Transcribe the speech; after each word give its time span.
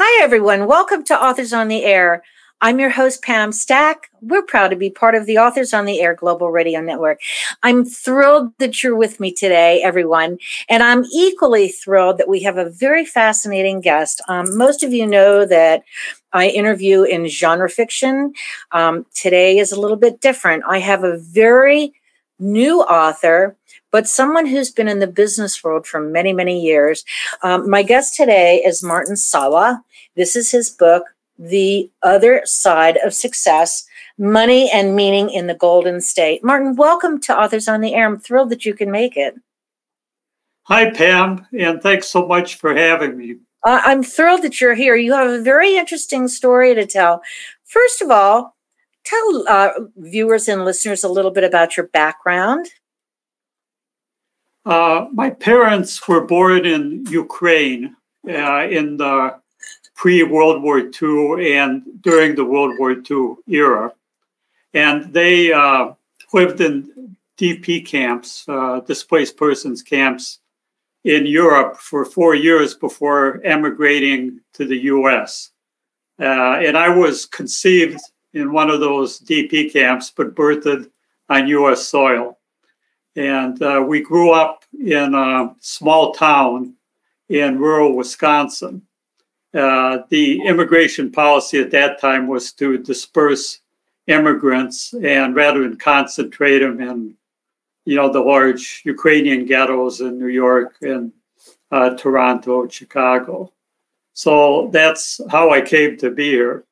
Hi, 0.00 0.22
everyone. 0.22 0.66
Welcome 0.66 1.02
to 1.06 1.20
Authors 1.20 1.52
on 1.52 1.66
the 1.66 1.82
Air. 1.82 2.22
I'm 2.60 2.78
your 2.78 2.90
host, 2.90 3.20
Pam 3.20 3.50
Stack. 3.50 4.12
We're 4.20 4.44
proud 4.44 4.68
to 4.68 4.76
be 4.76 4.90
part 4.90 5.16
of 5.16 5.26
the 5.26 5.38
Authors 5.38 5.74
on 5.74 5.86
the 5.86 5.98
Air 6.00 6.14
Global 6.14 6.52
Radio 6.52 6.80
Network. 6.80 7.18
I'm 7.64 7.84
thrilled 7.84 8.52
that 8.58 8.80
you're 8.80 8.94
with 8.94 9.18
me 9.18 9.32
today, 9.32 9.82
everyone. 9.82 10.38
And 10.68 10.84
I'm 10.84 11.04
equally 11.12 11.66
thrilled 11.66 12.18
that 12.18 12.28
we 12.28 12.44
have 12.44 12.58
a 12.58 12.70
very 12.70 13.04
fascinating 13.04 13.80
guest. 13.80 14.22
Um, 14.28 14.56
most 14.56 14.84
of 14.84 14.92
you 14.92 15.04
know 15.04 15.44
that 15.46 15.82
I 16.32 16.46
interview 16.46 17.02
in 17.02 17.26
genre 17.26 17.68
fiction. 17.68 18.34
Um, 18.70 19.04
today 19.12 19.58
is 19.58 19.72
a 19.72 19.80
little 19.80 19.96
bit 19.96 20.20
different. 20.20 20.62
I 20.68 20.78
have 20.78 21.02
a 21.02 21.18
very 21.18 21.92
new 22.38 22.82
author 22.82 23.56
but 23.90 24.08
someone 24.08 24.46
who's 24.46 24.70
been 24.70 24.88
in 24.88 24.98
the 24.98 25.06
business 25.06 25.62
world 25.64 25.86
for 25.86 26.00
many, 26.00 26.32
many 26.32 26.60
years. 26.60 27.04
Um, 27.42 27.68
my 27.68 27.82
guest 27.82 28.14
today 28.14 28.62
is 28.64 28.82
Martin 28.82 29.16
Sawa. 29.16 29.82
This 30.18 30.34
is 30.34 30.50
his 30.50 30.68
book, 30.68 31.04
The 31.38 31.92
Other 32.02 32.42
Side 32.44 32.96
of 33.04 33.14
Success 33.14 33.86
Money 34.18 34.68
and 34.68 34.96
Meaning 34.96 35.30
in 35.30 35.46
the 35.46 35.54
Golden 35.54 36.00
State. 36.00 36.42
Martin, 36.42 36.74
welcome 36.74 37.20
to 37.20 37.40
Authors 37.40 37.68
on 37.68 37.82
the 37.82 37.94
Air. 37.94 38.06
I'm 38.08 38.18
thrilled 38.18 38.50
that 38.50 38.64
you 38.64 38.74
can 38.74 38.90
make 38.90 39.16
it. 39.16 39.36
Hi, 40.64 40.90
Pam, 40.90 41.46
and 41.56 41.80
thanks 41.80 42.08
so 42.08 42.26
much 42.26 42.56
for 42.56 42.74
having 42.74 43.16
me. 43.16 43.36
Uh, 43.64 43.80
I'm 43.84 44.02
thrilled 44.02 44.42
that 44.42 44.60
you're 44.60 44.74
here. 44.74 44.96
You 44.96 45.12
have 45.12 45.30
a 45.30 45.40
very 45.40 45.76
interesting 45.76 46.26
story 46.26 46.74
to 46.74 46.84
tell. 46.84 47.22
First 47.62 48.02
of 48.02 48.10
all, 48.10 48.56
tell 49.04 49.44
uh, 49.48 49.70
viewers 49.98 50.48
and 50.48 50.64
listeners 50.64 51.04
a 51.04 51.08
little 51.08 51.30
bit 51.30 51.44
about 51.44 51.76
your 51.76 51.86
background. 51.86 52.66
Uh, 54.66 55.06
my 55.12 55.30
parents 55.30 56.08
were 56.08 56.26
born 56.26 56.66
in 56.66 57.06
Ukraine 57.08 57.94
uh, 58.28 58.66
in 58.68 58.96
the 58.96 59.38
pre 59.98 60.22
World 60.22 60.62
War 60.62 60.78
II 60.78 61.56
and 61.56 61.82
during 62.00 62.36
the 62.36 62.44
World 62.44 62.78
War 62.78 62.92
II 62.92 63.34
era. 63.48 63.92
And 64.72 65.12
they 65.12 65.52
uh, 65.52 65.92
lived 66.32 66.60
in 66.60 67.16
DP 67.36 67.84
camps, 67.84 68.44
uh, 68.48 68.80
displaced 68.86 69.36
persons 69.36 69.82
camps, 69.82 70.38
in 71.04 71.26
Europe 71.26 71.76
for 71.76 72.04
four 72.04 72.34
years 72.34 72.74
before 72.74 73.40
emigrating 73.44 74.40
to 74.52 74.66
the 74.66 74.78
US. 74.94 75.50
Uh, 76.20 76.58
and 76.66 76.76
I 76.76 76.88
was 76.88 77.26
conceived 77.26 78.00
in 78.34 78.52
one 78.52 78.70
of 78.70 78.80
those 78.80 79.18
DP 79.20 79.72
camps, 79.72 80.12
but 80.14 80.34
birthed 80.34 80.90
on 81.28 81.48
US 81.48 81.86
soil. 81.86 82.38
And 83.16 83.60
uh, 83.62 83.84
we 83.86 84.00
grew 84.00 84.30
up 84.30 84.64
in 84.78 85.14
a 85.14 85.54
small 85.60 86.12
town 86.12 86.74
in 87.28 87.58
rural 87.58 87.96
Wisconsin. 87.96 88.82
Uh, 89.54 89.98
the 90.10 90.40
immigration 90.46 91.10
policy 91.10 91.58
at 91.58 91.70
that 91.70 92.00
time 92.00 92.26
was 92.26 92.52
to 92.52 92.78
disperse 92.78 93.60
immigrants 94.06 94.92
and 95.02 95.34
rather 95.34 95.62
than 95.62 95.76
concentrate 95.76 96.58
them 96.58 96.80
in, 96.80 97.14
you 97.84 97.96
know, 97.96 98.12
the 98.12 98.20
large 98.20 98.82
Ukrainian 98.84 99.46
ghettos 99.46 100.00
in 100.00 100.18
New 100.18 100.28
York 100.28 100.76
and 100.82 101.12
uh, 101.70 101.90
Toronto, 101.96 102.68
Chicago. 102.68 103.52
So 104.12 104.68
that's 104.72 105.20
how 105.30 105.50
I 105.50 105.60
came 105.60 105.96
to 105.98 106.10
be 106.10 106.30
here. 106.30 106.64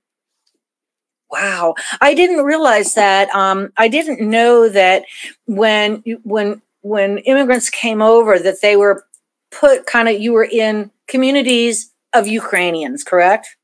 Wow, 1.31 1.75
I 2.01 2.15
didn't 2.15 2.45
realize 2.45 2.95
that. 2.95 3.29
Um, 3.35 3.73
I 3.77 3.89
didn't 3.89 4.29
know 4.29 4.69
that 4.69 5.05
when 5.47 6.03
when 6.23 6.63
when 6.83 7.19
immigrants 7.19 7.69
came 7.69 8.01
over, 8.01 8.39
that 8.39 8.63
they 8.63 8.77
were 8.77 9.05
put 9.51 9.87
kind 9.87 10.09
of 10.09 10.21
you 10.21 10.33
were 10.33 10.45
in 10.51 10.91
communities 11.09 11.93
of 12.15 12.27
Ukrainians, 12.27 13.05
correct? 13.05 13.57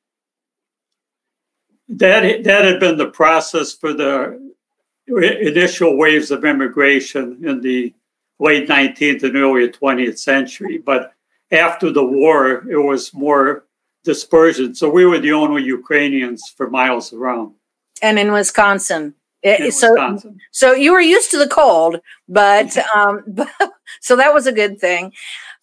That 1.88 2.44
that 2.44 2.64
had 2.64 2.80
been 2.80 2.96
the 2.96 3.10
process 3.10 3.72
for 3.72 3.92
the 3.92 4.52
initial 5.08 5.96
waves 5.96 6.30
of 6.30 6.44
immigration 6.44 7.42
in 7.44 7.60
the 7.60 7.92
late 8.38 8.68
19th 8.68 9.22
and 9.22 9.36
early 9.36 9.68
20th 9.68 10.18
century. 10.18 10.78
But 10.78 11.12
after 11.50 11.90
the 11.90 12.04
war, 12.04 12.68
it 12.68 12.76
was 12.76 13.12
more 13.14 13.64
dispersion. 14.04 14.74
So 14.74 14.88
we 14.88 15.06
were 15.06 15.18
the 15.18 15.32
only 15.32 15.62
Ukrainians 15.62 16.42
for 16.56 16.68
miles 16.68 17.12
around. 17.12 17.54
And 18.00 18.18
in 18.18 18.32
Wisconsin. 18.32 19.14
In 19.42 19.72
so, 19.72 19.92
Wisconsin. 19.92 20.38
so 20.50 20.72
you 20.72 20.92
were 20.92 21.00
used 21.00 21.30
to 21.32 21.38
the 21.38 21.48
cold, 21.48 22.00
but, 22.28 22.76
um, 22.94 23.22
but 23.26 23.48
so 24.00 24.16
that 24.16 24.34
was 24.34 24.46
a 24.46 24.52
good 24.52 24.80
thing. 24.80 25.12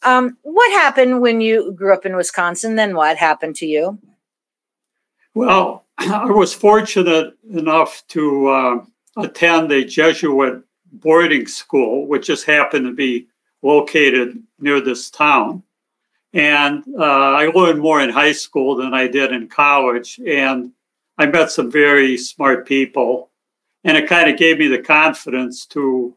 Um, 0.04 0.38
what 0.42 0.72
happened 0.72 1.22
when 1.22 1.42
you 1.42 1.74
grew 1.74 1.94
up 1.94 2.06
in 2.06 2.16
Wisconsin? 2.16 2.76
Then 2.76 2.96
what 2.96 3.18
happened 3.18 3.56
to 3.58 3.66
you? 3.66 4.00
Well, 5.34 5.86
I 5.98 6.26
was 6.26 6.54
fortunate 6.54 7.34
enough 7.52 8.04
to 8.10 8.48
uh, 8.48 8.86
attend 9.18 9.72
a 9.72 9.84
Jesuit 9.84 10.64
boarding 10.92 11.48
school, 11.48 12.08
which 12.08 12.28
just 12.28 12.46
happened 12.46 12.86
to 12.86 12.94
be 12.94 13.28
located 13.62 14.42
near 14.60 14.82
this 14.82 15.10
town. 15.10 15.64
And 16.34 16.84
uh, 16.98 17.04
I 17.04 17.48
learned 17.48 17.80
more 17.80 18.02
in 18.02 18.10
high 18.10 18.34
school 18.34 18.76
than 18.76 18.94
I 18.94 19.08
did 19.08 19.32
in 19.32 19.48
college. 19.48 20.20
And 20.26 20.72
I 21.18 21.26
met 21.26 21.52
some 21.52 21.72
very 21.72 22.18
smart 22.18 22.68
people. 22.68 23.32
And 23.84 23.98
it 23.98 24.08
kind 24.08 24.30
of 24.30 24.38
gave 24.38 24.60
me 24.60 24.68
the 24.68 24.82
confidence 24.82 25.66
to 25.68 26.16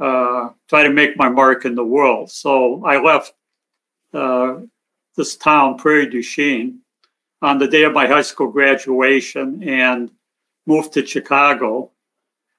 uh, 0.00 0.50
try 0.68 0.82
to 0.82 0.90
make 0.90 1.16
my 1.16 1.28
mark 1.28 1.64
in 1.64 1.74
the 1.74 1.84
world. 1.84 2.30
So 2.30 2.84
I 2.84 3.00
left 3.00 3.34
uh, 4.12 4.56
this 5.16 5.36
town, 5.36 5.78
Prairie 5.78 6.08
du 6.08 6.22
Chien, 6.22 6.80
on 7.42 7.58
the 7.58 7.68
day 7.68 7.84
of 7.84 7.92
my 7.92 8.06
high 8.06 8.22
school 8.22 8.48
graduation 8.48 9.62
and 9.62 10.10
moved 10.66 10.92
to 10.94 11.06
Chicago. 11.06 11.90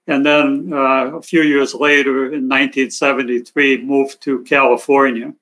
And 0.08 0.26
then 0.26 0.72
uh, 0.72 1.18
a 1.18 1.22
few 1.22 1.42
years 1.42 1.74
later, 1.74 2.26
in 2.26 2.48
1973, 2.48 3.84
moved 3.84 4.22
to 4.22 4.44
California 4.44 5.34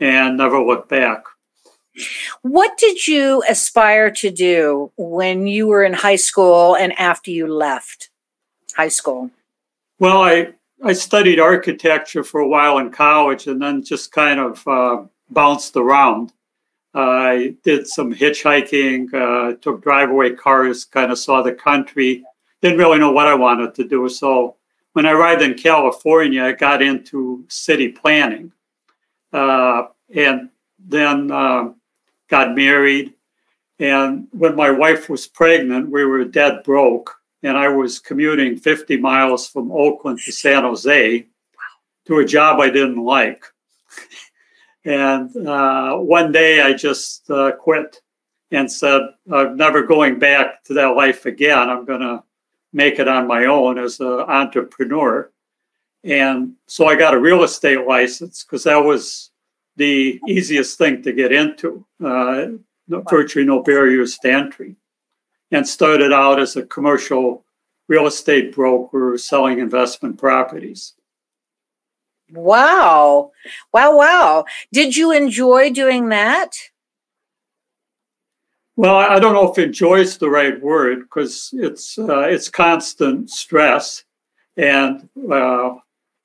and 0.00 0.36
never 0.36 0.60
looked 0.60 0.88
back. 0.88 1.24
What 2.42 2.76
did 2.76 3.06
you 3.06 3.44
aspire 3.48 4.10
to 4.10 4.30
do 4.30 4.90
when 4.96 5.46
you 5.46 5.68
were 5.68 5.84
in 5.84 5.92
high 5.92 6.16
school 6.16 6.74
and 6.74 6.92
after 6.98 7.30
you 7.30 7.46
left 7.46 8.10
high 8.76 8.88
school? 8.88 9.30
Well, 10.00 10.22
I, 10.22 10.54
I 10.82 10.92
studied 10.92 11.40
architecture 11.40 12.24
for 12.24 12.40
a 12.40 12.48
while 12.48 12.78
in 12.78 12.90
college 12.90 13.46
and 13.46 13.60
then 13.60 13.82
just 13.82 14.12
kind 14.12 14.40
of 14.40 14.66
uh, 14.66 15.04
bounced 15.30 15.76
around. 15.76 16.32
I 16.94 17.56
did 17.64 17.86
some 17.86 18.14
hitchhiking, 18.14 19.12
uh, 19.12 19.56
took 19.60 19.82
driveway 19.82 20.34
cars, 20.34 20.84
kind 20.84 21.10
of 21.10 21.18
saw 21.18 21.42
the 21.42 21.52
country. 21.52 22.24
Didn't 22.60 22.78
really 22.78 22.98
know 22.98 23.10
what 23.10 23.26
I 23.26 23.34
wanted 23.34 23.74
to 23.74 23.84
do. 23.84 24.08
So 24.08 24.56
when 24.92 25.06
I 25.06 25.12
arrived 25.12 25.42
in 25.42 25.54
California, 25.54 26.44
I 26.44 26.52
got 26.52 26.82
into 26.82 27.44
city 27.48 27.88
planning. 27.88 28.52
Uh, 29.32 29.88
and 30.14 30.50
then 30.78 31.30
uh, 31.30 31.70
got 32.28 32.54
married. 32.54 33.14
And 33.80 34.28
when 34.30 34.54
my 34.54 34.70
wife 34.70 35.08
was 35.08 35.26
pregnant, 35.26 35.90
we 35.90 36.04
were 36.04 36.24
dead 36.24 36.62
broke. 36.62 37.16
And 37.44 37.56
I 37.56 37.68
was 37.68 38.00
commuting 38.00 38.56
50 38.56 38.96
miles 38.96 39.46
from 39.46 39.70
Oakland 39.70 40.18
to 40.24 40.32
San 40.32 40.64
Jose 40.64 41.26
to 42.06 42.18
a 42.18 42.24
job 42.24 42.58
I 42.58 42.70
didn't 42.70 43.04
like. 43.04 43.44
and 44.84 45.36
uh, 45.46 45.96
one 45.98 46.32
day 46.32 46.62
I 46.62 46.72
just 46.72 47.30
uh, 47.30 47.52
quit 47.52 48.00
and 48.50 48.70
said, 48.70 49.02
I'm 49.30 49.56
never 49.56 49.82
going 49.82 50.18
back 50.18 50.64
to 50.64 50.74
that 50.74 50.96
life 50.96 51.26
again. 51.26 51.68
I'm 51.68 51.84
going 51.84 52.00
to 52.00 52.24
make 52.72 52.98
it 52.98 53.08
on 53.08 53.26
my 53.26 53.44
own 53.44 53.78
as 53.78 54.00
an 54.00 54.06
entrepreneur. 54.06 55.30
And 56.02 56.54
so 56.66 56.86
I 56.86 56.96
got 56.96 57.14
a 57.14 57.20
real 57.20 57.44
estate 57.44 57.86
license 57.86 58.42
because 58.42 58.64
that 58.64 58.76
was 58.76 59.30
the 59.76 60.20
easiest 60.28 60.78
thing 60.78 61.02
to 61.02 61.12
get 61.12 61.32
into, 61.32 61.84
uh, 62.04 62.46
virtually 62.88 63.44
no 63.44 63.62
barriers 63.62 64.18
to 64.18 64.32
entry, 64.32 64.76
and 65.54 65.66
started 65.68 66.12
out 66.12 66.40
as 66.40 66.56
a 66.56 66.66
commercial 66.66 67.44
real 67.88 68.08
estate 68.08 68.52
broker 68.52 69.16
selling 69.16 69.60
investment 69.60 70.18
properties. 70.18 70.94
Wow. 72.32 73.30
Wow, 73.72 73.96
wow. 73.96 74.44
Did 74.72 74.96
you 74.96 75.12
enjoy 75.12 75.70
doing 75.70 76.08
that? 76.08 76.50
Well, 78.76 78.96
I 78.96 79.20
don't 79.20 79.34
know 79.34 79.52
if 79.52 79.58
enjoy 79.58 80.00
is 80.00 80.18
the 80.18 80.28
right 80.28 80.60
word 80.60 81.02
because 81.02 81.50
it's 81.52 81.96
uh, 81.96 82.22
it's 82.22 82.50
constant 82.50 83.30
stress, 83.30 84.02
and 84.56 85.08
uh, 85.30 85.74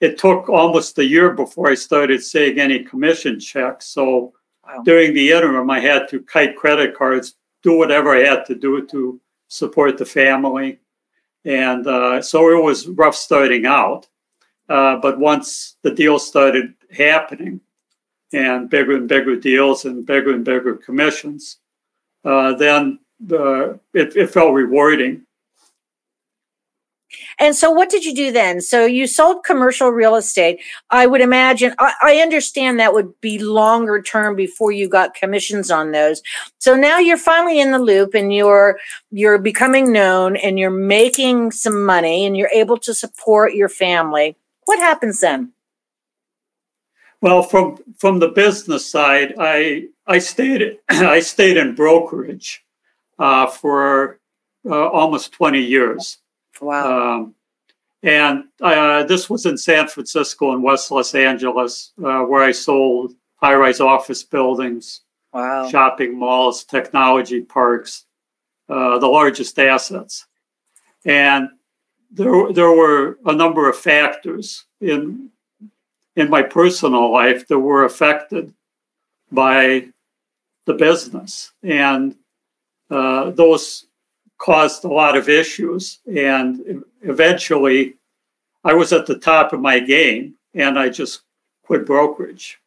it 0.02 0.18
took 0.18 0.50
almost 0.50 0.98
a 0.98 1.06
year 1.06 1.34
before 1.34 1.70
I 1.70 1.76
started 1.76 2.24
seeing 2.24 2.60
any 2.60 2.84
commission 2.84 3.40
checks. 3.40 3.86
So 3.86 4.34
wow. 4.66 4.82
during 4.84 5.14
the 5.14 5.32
interim, 5.32 5.70
I 5.70 5.80
had 5.80 6.10
to 6.10 6.22
kite 6.22 6.56
credit 6.56 6.96
cards, 6.96 7.36
do 7.64 7.78
whatever 7.78 8.16
I 8.16 8.22
had 8.22 8.46
to 8.46 8.56
do 8.56 8.86
to 8.88 9.20
support 9.48 9.98
the 9.98 10.06
family. 10.06 10.80
And 11.46 11.86
uh, 11.88 12.22
so 12.22 12.50
it 12.50 12.64
was 12.64 12.88
rough 12.88 13.16
starting 13.16 13.66
out. 13.66 14.08
Uh, 14.68 14.98
but 14.98 15.20
once 15.20 15.78
the 15.82 15.92
deals 15.92 16.28
started 16.28 16.74
happening 16.92 17.60
and 18.34 18.70
bigger 18.70 18.96
and 18.96 19.08
bigger 19.08 19.36
deals 19.36 19.86
and 19.86 20.06
bigger 20.06 20.34
and 20.34 20.46
bigger 20.46 20.76
commissions, 20.76 21.58
uh, 22.24 22.54
then 22.54 23.00
the, 23.20 23.80
it, 23.94 24.16
it 24.16 24.30
felt 24.30 24.54
rewarding. 24.54 25.26
And 27.40 27.56
so, 27.56 27.72
what 27.72 27.90
did 27.90 28.06
you 28.06 28.14
do 28.14 28.32
then? 28.32 28.62
So, 28.62 28.86
you 28.86 29.08
sold 29.08 29.44
commercial 29.44 29.90
real 29.90 30.16
estate. 30.16 30.62
I 30.90 31.08
would 31.08 31.22
imagine, 31.22 31.74
I, 31.80 31.94
I, 32.02 32.18
understand 32.18 32.80
that 32.80 32.94
would 32.94 33.20
be 33.22 33.40
longer 33.40 34.02
term 34.02 34.36
before 34.36 34.72
you 34.72 34.88
got 34.90 35.14
commissions 35.14 35.72
on 35.72 35.92
those. 35.92 36.22
So 36.60 36.76
now 36.76 37.00
you're 37.00 37.18
finally 37.18 37.60
in 37.60 37.72
the 37.72 37.80
loop 37.80 38.14
and 38.14 38.34
you're 38.34 38.78
you're 39.12 39.38
becoming 39.38 39.92
known 39.92 40.36
and 40.36 40.60
you're 40.60 40.70
making 40.70 41.52
some 41.52 41.84
money 41.84 42.26
and 42.26 42.36
you're 42.36 42.52
able 42.54 42.78
to 42.78 42.94
support 42.94 43.54
your 43.54 43.70
family. 43.70 44.36
What 44.66 44.80
happens 44.80 45.22
then? 45.22 45.54
Well, 47.22 47.44
from 47.44 47.78
from 47.98 48.20
the 48.20 48.30
business 48.30 48.86
side, 48.86 49.34
I 49.40 49.88
I 50.08 50.20
stayed 50.20 50.80
I 50.90 51.20
stayed 51.22 51.58
in 51.58 51.76
brokerage 51.76 52.64
uh, 53.18 53.48
for 53.48 54.20
uh, 54.66 54.90
almost 54.90 55.32
twenty 55.32 55.62
years. 55.62 56.18
Wow. 56.62 57.16
Um, 57.16 57.36
and 58.02 58.46
uh, 58.62 59.04
this 59.04 59.30
was 59.30 59.46
in 59.46 59.58
San 59.58 59.88
Francisco 59.88 60.54
and 60.54 60.64
West 60.64 60.90
Los 60.90 61.14
Angeles, 61.14 61.92
uh, 62.00 62.22
where 62.22 62.44
I 62.44 62.52
sold 62.52 63.14
high 63.36 63.56
rise 63.56 63.80
office 63.80 64.24
buildings, 64.24 65.02
wow. 65.34 65.68
shopping 65.68 66.18
malls, 66.18 66.64
technology 66.64 67.42
parks, 67.42 68.06
uh, 68.70 69.00
the 69.00 69.08
largest 69.08 69.60
assets. 69.60 70.26
And 71.06 71.50
there, 72.12 72.52
there 72.54 72.72
were 72.72 73.20
a 73.26 73.34
number 73.34 73.70
of 73.70 73.78
factors 73.78 74.66
in, 74.80 75.30
in 76.16 76.30
my 76.30 76.42
personal 76.42 77.12
life 77.12 77.48
that 77.48 77.60
were 77.60 77.84
affected 77.84 78.54
by 79.32 79.88
the 80.66 80.74
business. 80.74 81.52
And 81.64 82.16
uh, 82.90 83.32
those 83.32 83.86
caused 84.40 84.84
a 84.84 84.88
lot 84.88 85.16
of 85.16 85.30
issues. 85.30 86.00
And 86.08 86.84
eventually, 87.04 87.96
I 88.64 88.74
was 88.74 88.92
at 88.92 89.06
the 89.06 89.20
top 89.20 89.54
of 89.54 89.60
my 89.60 89.80
game 89.80 90.36
and 90.54 90.80
I 90.80 90.90
just 90.90 91.22
quit 91.64 91.86
brokerage. 91.86 92.60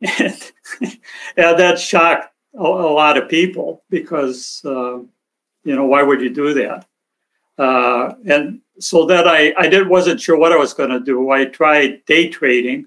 And, 0.00 0.52
and 0.80 1.58
that 1.58 1.78
shocked 1.78 2.32
a, 2.54 2.62
a, 2.62 2.92
lot 2.92 3.18
of 3.18 3.28
people 3.28 3.82
because, 3.90 4.62
uh, 4.64 4.98
you 5.64 5.76
know, 5.76 5.84
why 5.84 6.02
would 6.02 6.20
you 6.20 6.30
do 6.30 6.54
that? 6.54 6.86
Uh, 7.56 8.14
and 8.26 8.60
so 8.78 9.06
then 9.06 9.28
I, 9.28 9.54
I 9.56 9.68
did, 9.68 9.88
wasn't 9.88 10.20
sure 10.20 10.36
what 10.36 10.52
I 10.52 10.56
was 10.56 10.74
going 10.74 10.90
to 10.90 11.00
do. 11.00 11.30
I 11.30 11.44
tried 11.44 12.04
day 12.06 12.28
trading 12.28 12.86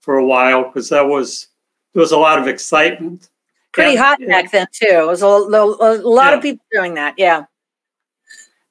for 0.00 0.16
a 0.16 0.26
while 0.26 0.64
because 0.64 0.88
that 0.88 1.06
was, 1.06 1.48
there 1.92 2.00
was 2.00 2.12
a 2.12 2.18
lot 2.18 2.38
of 2.38 2.48
excitement 2.48 3.28
pretty 3.76 3.96
and, 3.96 4.00
hot 4.00 4.18
back 4.26 4.50
then 4.50 4.66
too. 4.72 4.86
It 4.86 5.06
was 5.06 5.22
a, 5.22 5.26
a, 5.26 6.00
a 6.00 6.08
lot 6.08 6.30
yeah. 6.30 6.36
of 6.36 6.42
people 6.42 6.64
doing 6.72 6.94
that. 6.94 7.14
Yeah. 7.18 7.44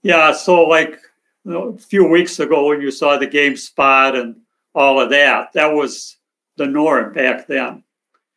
Yeah. 0.04 0.34
So 0.34 0.64
like 0.64 1.00
you 1.46 1.52
know, 1.52 1.70
a 1.70 1.78
few 1.78 2.08
weeks 2.08 2.40
ago 2.40 2.68
when 2.68 2.82
you 2.82 2.92
saw 2.92 3.18
the 3.18 3.28
GameStop 3.28 4.20
and 4.20 4.36
all 4.74 5.00
of 5.00 5.10
that, 5.12 5.54
that 5.54 5.68
was 5.68 6.18
the 6.58 6.66
norm 6.66 7.14
back 7.14 7.48
then. 7.48 7.84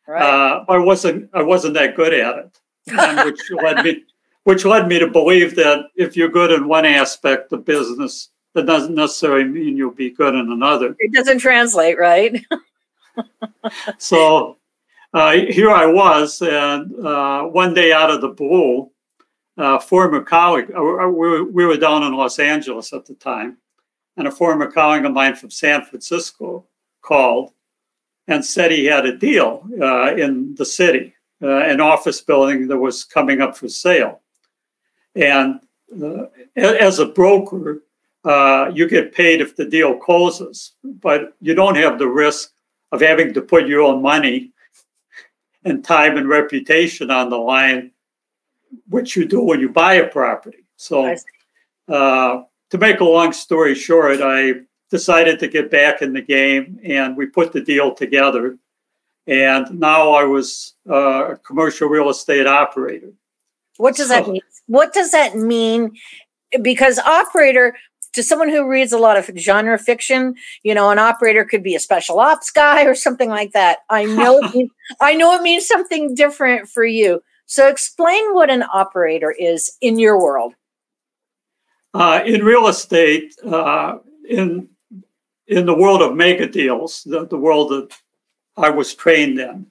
Right. 0.07 0.21
Uh, 0.21 0.65
I 0.69 0.77
wasn't 0.77 1.29
I 1.33 1.41
wasn't 1.41 1.73
that 1.73 1.95
good 1.95 2.13
at 2.13 2.35
it, 2.37 3.25
which 3.25 3.51
led 3.63 3.83
me 3.83 4.03
which 4.43 4.65
led 4.65 4.87
me 4.87 4.99
to 4.99 5.07
believe 5.07 5.55
that 5.55 5.85
if 5.95 6.15
you're 6.15 6.29
good 6.29 6.51
in 6.51 6.67
one 6.67 6.85
aspect 6.85 7.51
of 7.51 7.65
business, 7.65 8.29
that 8.53 8.65
doesn't 8.65 8.95
necessarily 8.95 9.43
mean 9.43 9.75
you'll 9.77 9.91
be 9.91 10.09
good 10.09 10.33
in 10.33 10.51
another. 10.51 10.95
It 10.99 11.13
doesn't 11.13 11.39
translate, 11.39 11.99
right? 11.99 12.43
so 13.97 14.57
uh, 15.13 15.31
here 15.31 15.71
I 15.71 15.85
was, 15.87 16.41
and 16.41 17.05
uh, 17.05 17.43
one 17.43 17.73
day 17.73 17.91
out 17.91 18.11
of 18.11 18.21
the 18.21 18.29
blue, 18.29 18.91
a 19.57 19.79
former 19.79 20.21
colleague, 20.21 20.71
uh, 20.73 20.79
uh, 20.79 21.07
we 21.07 21.65
were 21.65 21.77
down 21.77 22.03
in 22.03 22.13
Los 22.13 22.37
Angeles 22.37 22.93
at 22.93 23.05
the 23.05 23.15
time, 23.15 23.57
and 24.17 24.27
a 24.27 24.31
former 24.31 24.71
colleague 24.71 25.05
of 25.05 25.13
mine 25.13 25.35
from 25.35 25.49
San 25.49 25.83
Francisco 25.83 26.65
called 27.01 27.53
and 28.27 28.45
said 28.45 28.71
he 28.71 28.85
had 28.85 29.05
a 29.05 29.17
deal 29.17 29.67
uh, 29.81 30.15
in 30.15 30.53
the 30.55 30.65
city, 30.65 31.15
uh, 31.41 31.57
an 31.61 31.81
office 31.81 32.21
building 32.21 32.67
that 32.67 32.77
was 32.77 33.03
coming 33.03 33.41
up 33.41 33.57
for 33.57 33.67
sale. 33.67 34.21
And 35.15 35.59
as 36.55 36.99
a 36.99 37.07
broker, 37.07 37.81
you 38.71 38.87
get 38.87 39.15
paid 39.15 39.41
if 39.41 39.55
the 39.55 39.65
deal 39.65 39.97
closes, 39.97 40.75
but 40.83 41.35
you 41.41 41.55
don't 41.55 41.75
have 41.75 41.97
the 41.97 42.07
risk 42.07 42.51
of 42.91 43.01
having 43.01 43.33
to 43.33 43.41
put 43.41 43.67
your 43.67 43.81
own 43.81 44.03
money 44.03 44.53
and 45.63 45.83
time 45.83 46.17
and 46.17 46.29
reputation 46.29 47.11
on 47.11 47.29
the 47.29 47.37
line, 47.37 47.91
which 48.87 49.15
you 49.15 49.25
do 49.25 49.41
when 49.41 49.59
you 49.59 49.69
buy 49.69 49.95
a 49.95 50.07
property. 50.07 50.65
So, 50.77 51.15
uh, 51.87 52.43
to 52.69 52.77
make 52.77 52.99
a 52.99 53.05
long 53.05 53.33
story 53.33 53.75
short, 53.75 54.21
I 54.21 54.53
decided 54.89 55.39
to 55.39 55.47
get 55.47 55.71
back 55.71 56.01
in 56.01 56.13
the 56.13 56.21
game 56.21 56.79
and 56.83 57.15
we 57.17 57.25
put 57.25 57.51
the 57.51 57.61
deal 57.61 57.93
together. 57.93 58.57
And 59.27 59.79
now 59.79 60.11
I 60.11 60.23
was 60.23 60.75
uh, 60.89 61.33
a 61.33 61.37
commercial 61.37 61.87
real 61.87 62.09
estate 62.09 62.47
operator. 62.47 63.11
What 63.77 63.95
does 63.95 64.07
so, 64.07 64.15
that 64.15 64.27
mean? 64.27 64.41
What 64.67 64.93
does 64.93 65.11
that 65.11 65.35
mean? 65.35 65.91
Because 66.61 66.97
operator, 66.99 67.75
to 68.13 68.23
someone 68.23 68.49
who 68.49 68.67
reads 68.67 68.91
a 68.91 68.97
lot 68.97 69.17
of 69.17 69.29
genre 69.37 69.77
fiction, 69.77 70.35
you 70.63 70.73
know, 70.73 70.89
an 70.89 70.99
operator 70.99 71.45
could 71.45 71.63
be 71.63 71.75
a 71.75 71.79
special 71.79 72.19
ops 72.19 72.51
guy 72.51 72.85
or 72.85 72.95
something 72.95 73.29
like 73.29 73.51
that. 73.53 73.79
I 73.89 74.05
know, 74.05 74.41
means, 74.53 74.71
I 75.01 75.13
know 75.15 75.33
it 75.35 75.41
means 75.41 75.67
something 75.67 76.15
different 76.15 76.69
for 76.69 76.85
you. 76.85 77.21
So, 77.45 77.67
explain 77.67 78.33
what 78.33 78.49
an 78.49 78.63
operator 78.73 79.31
is 79.31 79.71
in 79.81 79.97
your 79.97 80.21
world. 80.21 80.53
Uh, 81.93 82.21
in 82.23 82.45
real 82.45 82.67
estate, 82.67 83.33
uh, 83.43 83.97
in 84.29 84.69
in 85.47 85.65
the 85.65 85.73
world 85.73 86.03
of 86.03 86.15
mega 86.15 86.47
deals, 86.47 87.03
the, 87.05 87.25
the 87.25 87.37
world 87.37 87.71
that 87.71 87.97
I 88.55 88.69
was 88.69 88.93
trained 88.93 89.39
in, 89.39 89.65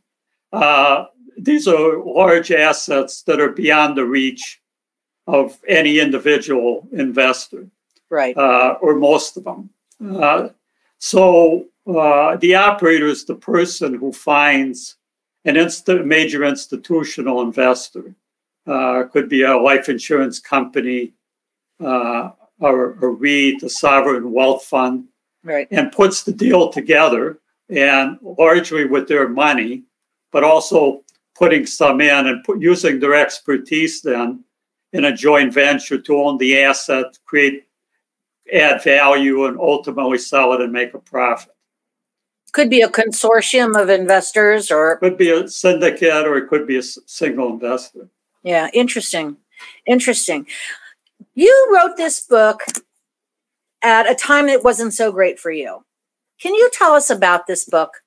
uh, 0.52 1.05
these 1.37 1.69
are 1.69 2.02
large 2.02 2.50
assets 2.50 3.23
that 3.23 3.40
are 3.40 3.52
beyond 3.52 3.96
the 3.96 4.05
reach 4.05 4.61
of 5.29 5.56
any 5.69 6.00
individual 6.00 6.88
investor 6.90 7.69
right? 8.10 8.37
Uh, 8.37 8.76
or 8.81 8.96
most 8.96 9.37
of 9.37 9.44
them. 9.44 9.70
Uh, 10.05 10.49
so 10.99 11.66
uh, 11.87 12.37
the 12.37 12.55
operator 12.55 13.06
is 13.06 13.25
the 13.25 13.34
person 13.34 13.94
who 13.94 14.12
finds 14.12 14.96
an 15.44 15.56
inst- 15.56 15.88
major 15.88 16.44
institutional 16.44 17.43
investor. 17.43 18.14
Uh, 18.66 19.05
could 19.05 19.31
be 19.31 19.43
a 19.43 19.56
life 19.56 19.88
insurance 19.88 20.38
company, 20.38 21.14
uh, 21.83 22.28
or 22.59 22.92
a 23.00 23.09
REIT, 23.09 23.62
a 23.62 23.71
sovereign 23.71 24.30
wealth 24.30 24.62
fund, 24.64 25.04
right. 25.42 25.66
and 25.71 25.90
puts 25.90 26.25
the 26.25 26.33
deal 26.33 26.68
together, 26.68 27.38
and 27.71 28.18
largely 28.21 28.85
with 28.85 29.09
their 29.09 29.26
money, 29.26 29.85
but 30.33 30.44
also 30.44 31.02
putting 31.35 31.64
some 31.64 32.02
in 32.02 32.26
and 32.26 32.44
put, 32.44 32.61
using 32.61 33.00
their 33.00 33.14
expertise 33.14 34.02
then 34.02 34.44
in 34.92 35.06
a 35.06 35.16
joint 35.16 35.54
venture 35.54 35.99
to 35.99 36.16
own 36.16 36.37
the 36.37 36.61
asset, 36.61 37.18
create 37.25 37.67
add 38.52 38.83
value 38.83 39.45
and 39.47 39.59
ultimately 39.59 40.19
sell 40.19 40.52
it 40.52 40.61
and 40.61 40.73
make 40.73 40.95
a 40.95 40.99
profit. 40.99 41.55
Could 42.52 42.71
be 42.71 42.81
a 42.81 42.88
consortium 42.88 43.81
of 43.81 43.90
investors 43.90 44.71
or 44.71 44.97
could 44.97 45.19
be 45.19 45.31
a 45.31 45.49
syndicate 45.49 46.26
or 46.26 46.37
it 46.37 46.49
could 46.49 46.67
be 46.67 46.78
a 46.78 46.83
single 46.83 47.52
investor. 47.52 48.09
Yeah, 48.43 48.69
interesting. 48.73 49.37
Interesting. 49.87 50.47
You 51.35 51.75
wrote 51.75 51.97
this 51.97 52.21
book 52.21 52.62
at 53.83 54.11
a 54.11 54.14
time 54.14 54.47
that 54.47 54.64
wasn't 54.64 54.95
so 54.95 55.12
great 55.12 55.38
for 55.38 55.50
you. 55.50 55.85
Can 56.40 56.55
you 56.55 56.71
tell 56.73 56.95
us 56.95 57.11
about 57.11 57.47
this 57.47 57.64
book? 57.64 58.02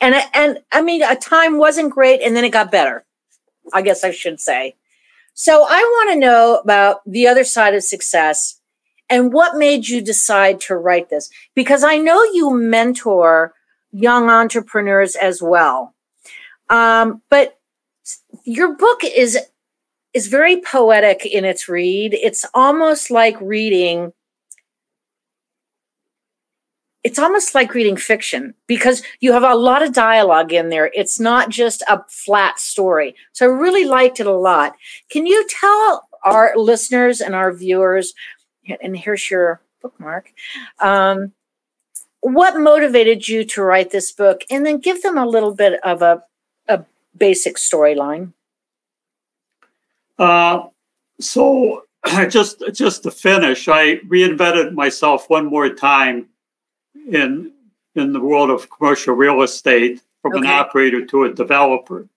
And 0.00 0.14
and 0.34 0.58
I 0.72 0.82
mean 0.82 1.02
a 1.02 1.16
time 1.16 1.58
wasn't 1.58 1.92
great 1.92 2.20
and 2.22 2.36
then 2.36 2.44
it 2.44 2.52
got 2.52 2.70
better. 2.70 3.04
I 3.72 3.82
guess 3.82 4.04
I 4.04 4.10
should 4.10 4.40
say. 4.40 4.76
So 5.34 5.66
I 5.68 5.78
want 5.78 6.12
to 6.12 6.18
know 6.18 6.60
about 6.62 7.00
the 7.06 7.28
other 7.28 7.44
side 7.44 7.74
of 7.74 7.82
success 7.84 8.60
and 9.08 9.32
what 9.32 9.56
made 9.56 9.88
you 9.88 10.00
decide 10.00 10.60
to 10.62 10.76
write 10.76 11.10
this? 11.10 11.30
Because 11.54 11.84
I 11.84 11.96
know 11.96 12.22
you 12.24 12.50
mentor 12.54 13.54
young 13.92 14.28
entrepreneurs 14.30 15.16
as 15.16 15.40
well. 15.40 15.94
Um, 16.68 17.22
but 17.30 17.58
your 18.44 18.74
book 18.74 19.02
is 19.04 19.38
is 20.14 20.28
very 20.28 20.60
poetic 20.60 21.26
in 21.26 21.44
its 21.44 21.68
read. 21.68 22.14
It's 22.14 22.44
almost 22.54 23.10
like 23.10 23.40
reading 23.40 24.12
it's 27.04 27.20
almost 27.20 27.54
like 27.54 27.72
reading 27.72 27.96
fiction 27.96 28.52
because 28.66 29.00
you 29.20 29.32
have 29.32 29.44
a 29.44 29.54
lot 29.54 29.80
of 29.80 29.92
dialogue 29.92 30.52
in 30.52 30.70
there. 30.70 30.90
It's 30.92 31.20
not 31.20 31.50
just 31.50 31.82
a 31.82 32.02
flat 32.08 32.58
story. 32.58 33.14
So 33.30 33.46
I 33.46 33.48
really 33.48 33.84
liked 33.84 34.18
it 34.18 34.26
a 34.26 34.32
lot. 34.32 34.74
Can 35.08 35.24
you 35.24 35.46
tell 35.48 36.08
our 36.24 36.52
listeners 36.56 37.20
and 37.20 37.32
our 37.32 37.52
viewers 37.52 38.12
and 38.80 38.96
here's 38.96 39.30
your 39.30 39.60
bookmark. 39.82 40.32
Um, 40.80 41.32
what 42.20 42.58
motivated 42.58 43.28
you 43.28 43.44
to 43.44 43.62
write 43.62 43.90
this 43.90 44.10
book? 44.10 44.42
And 44.50 44.66
then 44.66 44.78
give 44.78 45.02
them 45.02 45.16
a 45.16 45.26
little 45.26 45.54
bit 45.54 45.80
of 45.84 46.02
a, 46.02 46.22
a 46.68 46.84
basic 47.16 47.56
storyline. 47.56 48.32
Uh, 50.18 50.64
so 51.20 51.84
just 52.28 52.62
just 52.72 53.02
to 53.02 53.10
finish, 53.10 53.68
I 53.68 53.96
reinvented 54.08 54.72
myself 54.72 55.28
one 55.28 55.46
more 55.46 55.68
time 55.70 56.28
in 57.10 57.52
in 57.94 58.12
the 58.12 58.20
world 58.20 58.50
of 58.50 58.70
commercial 58.70 59.14
real 59.14 59.42
estate 59.42 60.02
from 60.22 60.34
okay. 60.34 60.46
an 60.46 60.52
operator 60.52 61.04
to 61.06 61.24
a 61.24 61.32
developer. 61.32 62.08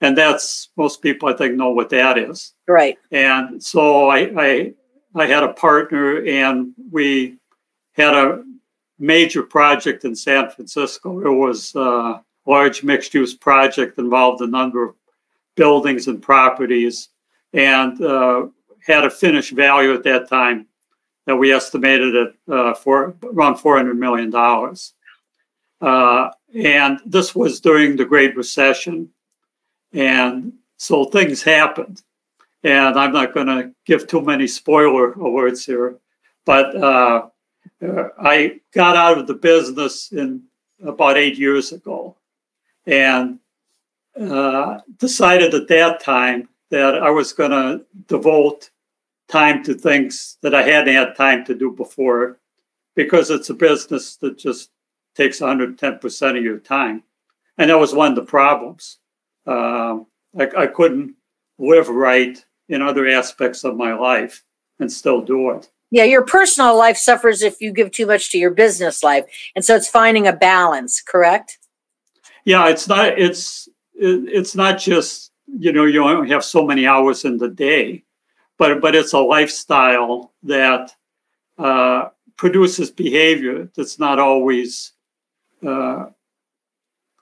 And 0.00 0.16
that's 0.18 0.68
most 0.76 1.02
people 1.02 1.28
I 1.28 1.34
think 1.34 1.54
know 1.54 1.70
what 1.70 1.90
that 1.90 2.18
is. 2.18 2.54
Right. 2.68 2.98
And 3.10 3.62
so 3.62 4.08
I 4.08 4.32
I, 4.36 4.74
I 5.14 5.26
had 5.26 5.44
a 5.44 5.52
partner 5.52 6.24
and 6.24 6.72
we 6.90 7.38
had 7.92 8.14
a 8.14 8.42
major 8.98 9.42
project 9.42 10.04
in 10.04 10.14
San 10.14 10.50
Francisco. 10.50 11.20
It 11.20 11.30
was 11.30 11.74
a 11.74 12.22
large 12.46 12.82
mixed 12.82 13.14
use 13.14 13.34
project 13.34 13.98
involved 13.98 14.40
a 14.40 14.46
number 14.46 14.84
of 14.88 14.94
buildings 15.54 16.08
and 16.08 16.20
properties 16.20 17.08
and 17.52 18.00
uh, 18.02 18.46
had 18.84 19.04
a 19.04 19.10
finished 19.10 19.52
value 19.52 19.94
at 19.94 20.02
that 20.02 20.28
time 20.28 20.66
that 21.26 21.36
we 21.36 21.52
estimated 21.52 22.14
at 22.16 22.52
uh, 22.52 22.74
for 22.74 23.16
around 23.22 23.56
$400 23.56 23.96
million. 23.96 24.34
Uh, 25.80 26.30
and 26.54 27.00
this 27.06 27.34
was 27.34 27.60
during 27.60 27.96
the 27.96 28.04
Great 28.04 28.36
Recession. 28.36 29.08
And 29.92 30.52
so 30.76 31.04
things 31.06 31.42
happened. 31.42 32.02
And 32.64 32.98
I'm 32.98 33.12
not 33.12 33.34
going 33.34 33.46
to 33.46 33.72
give 33.84 34.06
too 34.06 34.22
many 34.22 34.46
spoiler 34.46 35.12
alerts 35.12 35.66
here, 35.66 35.98
but 36.46 36.74
uh, 36.74 37.28
I 38.18 38.60
got 38.72 38.96
out 38.96 39.18
of 39.18 39.26
the 39.26 39.34
business 39.34 40.10
in 40.12 40.44
about 40.82 41.18
eight 41.18 41.38
years 41.38 41.72
ago 41.72 42.16
and 42.86 43.38
uh, 44.18 44.78
decided 44.98 45.54
at 45.54 45.68
that 45.68 46.00
time 46.00 46.48
that 46.70 47.02
I 47.02 47.10
was 47.10 47.32
going 47.34 47.50
to 47.50 47.84
devote 48.08 48.70
time 49.28 49.62
to 49.64 49.74
things 49.74 50.38
that 50.42 50.54
I 50.54 50.62
hadn't 50.62 50.94
had 50.94 51.16
time 51.16 51.44
to 51.46 51.54
do 51.54 51.70
before 51.70 52.38
because 52.94 53.30
it's 53.30 53.50
a 53.50 53.54
business 53.54 54.16
that 54.16 54.38
just 54.38 54.70
takes 55.14 55.40
110% 55.40 56.38
of 56.38 56.42
your 56.42 56.58
time. 56.58 57.02
And 57.58 57.70
that 57.70 57.78
was 57.78 57.94
one 57.94 58.10
of 58.10 58.16
the 58.16 58.24
problems. 58.24 58.98
Um, 59.46 60.06
I, 60.38 60.48
I 60.56 60.66
couldn't 60.66 61.14
live 61.58 61.88
right 61.88 62.44
in 62.68 62.82
other 62.82 63.06
aspects 63.06 63.64
of 63.64 63.76
my 63.76 63.94
life 63.94 64.44
and 64.78 64.90
still 64.90 65.20
do 65.20 65.50
it. 65.50 65.70
Yeah, 65.90 66.04
your 66.04 66.24
personal 66.24 66.76
life 66.76 66.96
suffers 66.96 67.42
if 67.42 67.60
you 67.60 67.72
give 67.72 67.90
too 67.90 68.06
much 68.06 68.30
to 68.32 68.38
your 68.38 68.50
business 68.50 69.02
life. 69.02 69.24
And 69.54 69.64
so 69.64 69.76
it's 69.76 69.88
finding 69.88 70.26
a 70.26 70.32
balance, 70.32 71.00
correct? 71.00 71.58
Yeah, 72.44 72.68
it's 72.68 72.88
not 72.88 73.18
it's 73.18 73.68
it's 73.94 74.54
not 74.54 74.78
just, 74.78 75.30
you 75.46 75.72
know, 75.72 75.84
you 75.84 76.02
only 76.02 76.30
have 76.30 76.44
so 76.44 76.66
many 76.66 76.86
hours 76.86 77.24
in 77.24 77.38
the 77.38 77.48
day 77.48 78.04
but 78.58 78.80
but 78.80 78.94
it's 78.94 79.12
a 79.12 79.18
lifestyle 79.18 80.32
that 80.42 80.92
uh, 81.58 82.08
produces 82.36 82.90
behavior 82.90 83.70
that's 83.76 83.98
not 83.98 84.18
always 84.18 84.92
uh, 85.66 86.06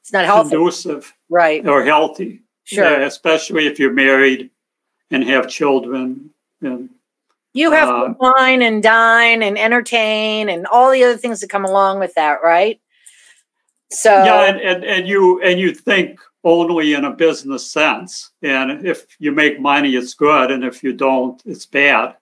it's 0.00 0.12
not 0.12 0.25
healthy. 0.25 0.50
conducive, 0.50 1.12
right, 1.28 1.66
or 1.66 1.84
healthy. 1.84 2.42
Sure, 2.64 2.84
yeah, 2.84 3.06
especially 3.06 3.66
if 3.66 3.78
you're 3.78 3.92
married 3.92 4.50
and 5.12 5.25
have 5.25 5.49
children 5.49 6.31
and. 6.61 6.90
You 7.54 7.71
have 7.71 7.88
uh, 7.88 8.09
to 8.09 8.16
wine 8.19 8.62
and 8.62 8.83
dine 8.83 9.42
and 9.42 9.59
entertain 9.59 10.49
and 10.49 10.66
all 10.66 10.90
the 10.90 11.04
other 11.04 11.19
things 11.19 11.40
that 11.40 11.50
come 11.50 11.66
along 11.66 11.99
with 11.99 12.14
that, 12.14 12.42
right? 12.42 12.81
So 13.90 14.11
yeah, 14.11 14.45
and, 14.45 14.59
and, 14.59 14.85
and 14.85 15.07
you 15.07 15.42
and 15.42 15.61
you 15.61 15.75
think 15.75 16.19
only 16.45 16.95
in 16.95 17.04
a 17.04 17.11
business 17.11 17.71
sense. 17.71 18.31
And 18.42 18.87
if 18.87 19.07
you 19.19 19.33
make 19.33 19.61
money, 19.61 19.95
it's 19.95 20.14
good. 20.14 20.50
And 20.50 20.64
if 20.64 20.83
you 20.83 20.92
don't, 20.92 21.40
it's 21.45 21.66
bad. 21.66 22.16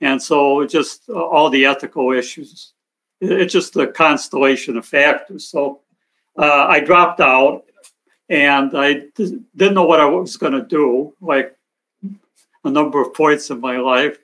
And 0.00 0.22
so 0.22 0.64
just 0.64 1.08
uh, 1.08 1.20
all 1.20 1.50
the 1.50 1.66
ethical 1.66 2.12
issues, 2.12 2.72
it's 3.20 3.52
just 3.52 3.76
a 3.76 3.88
constellation 3.88 4.76
of 4.76 4.86
factors. 4.86 5.48
So 5.48 5.80
uh, 6.38 6.66
I 6.68 6.80
dropped 6.80 7.20
out 7.20 7.64
and 8.28 8.70
I 8.76 9.04
didn't 9.16 9.74
know 9.74 9.84
what 9.84 10.00
I 10.00 10.04
was 10.04 10.36
going 10.36 10.52
to 10.52 10.62
do, 10.62 11.14
like 11.20 11.57
a 12.68 12.72
number 12.72 13.00
of 13.00 13.14
points 13.14 13.50
in 13.50 13.60
my 13.60 13.78
life. 13.78 14.18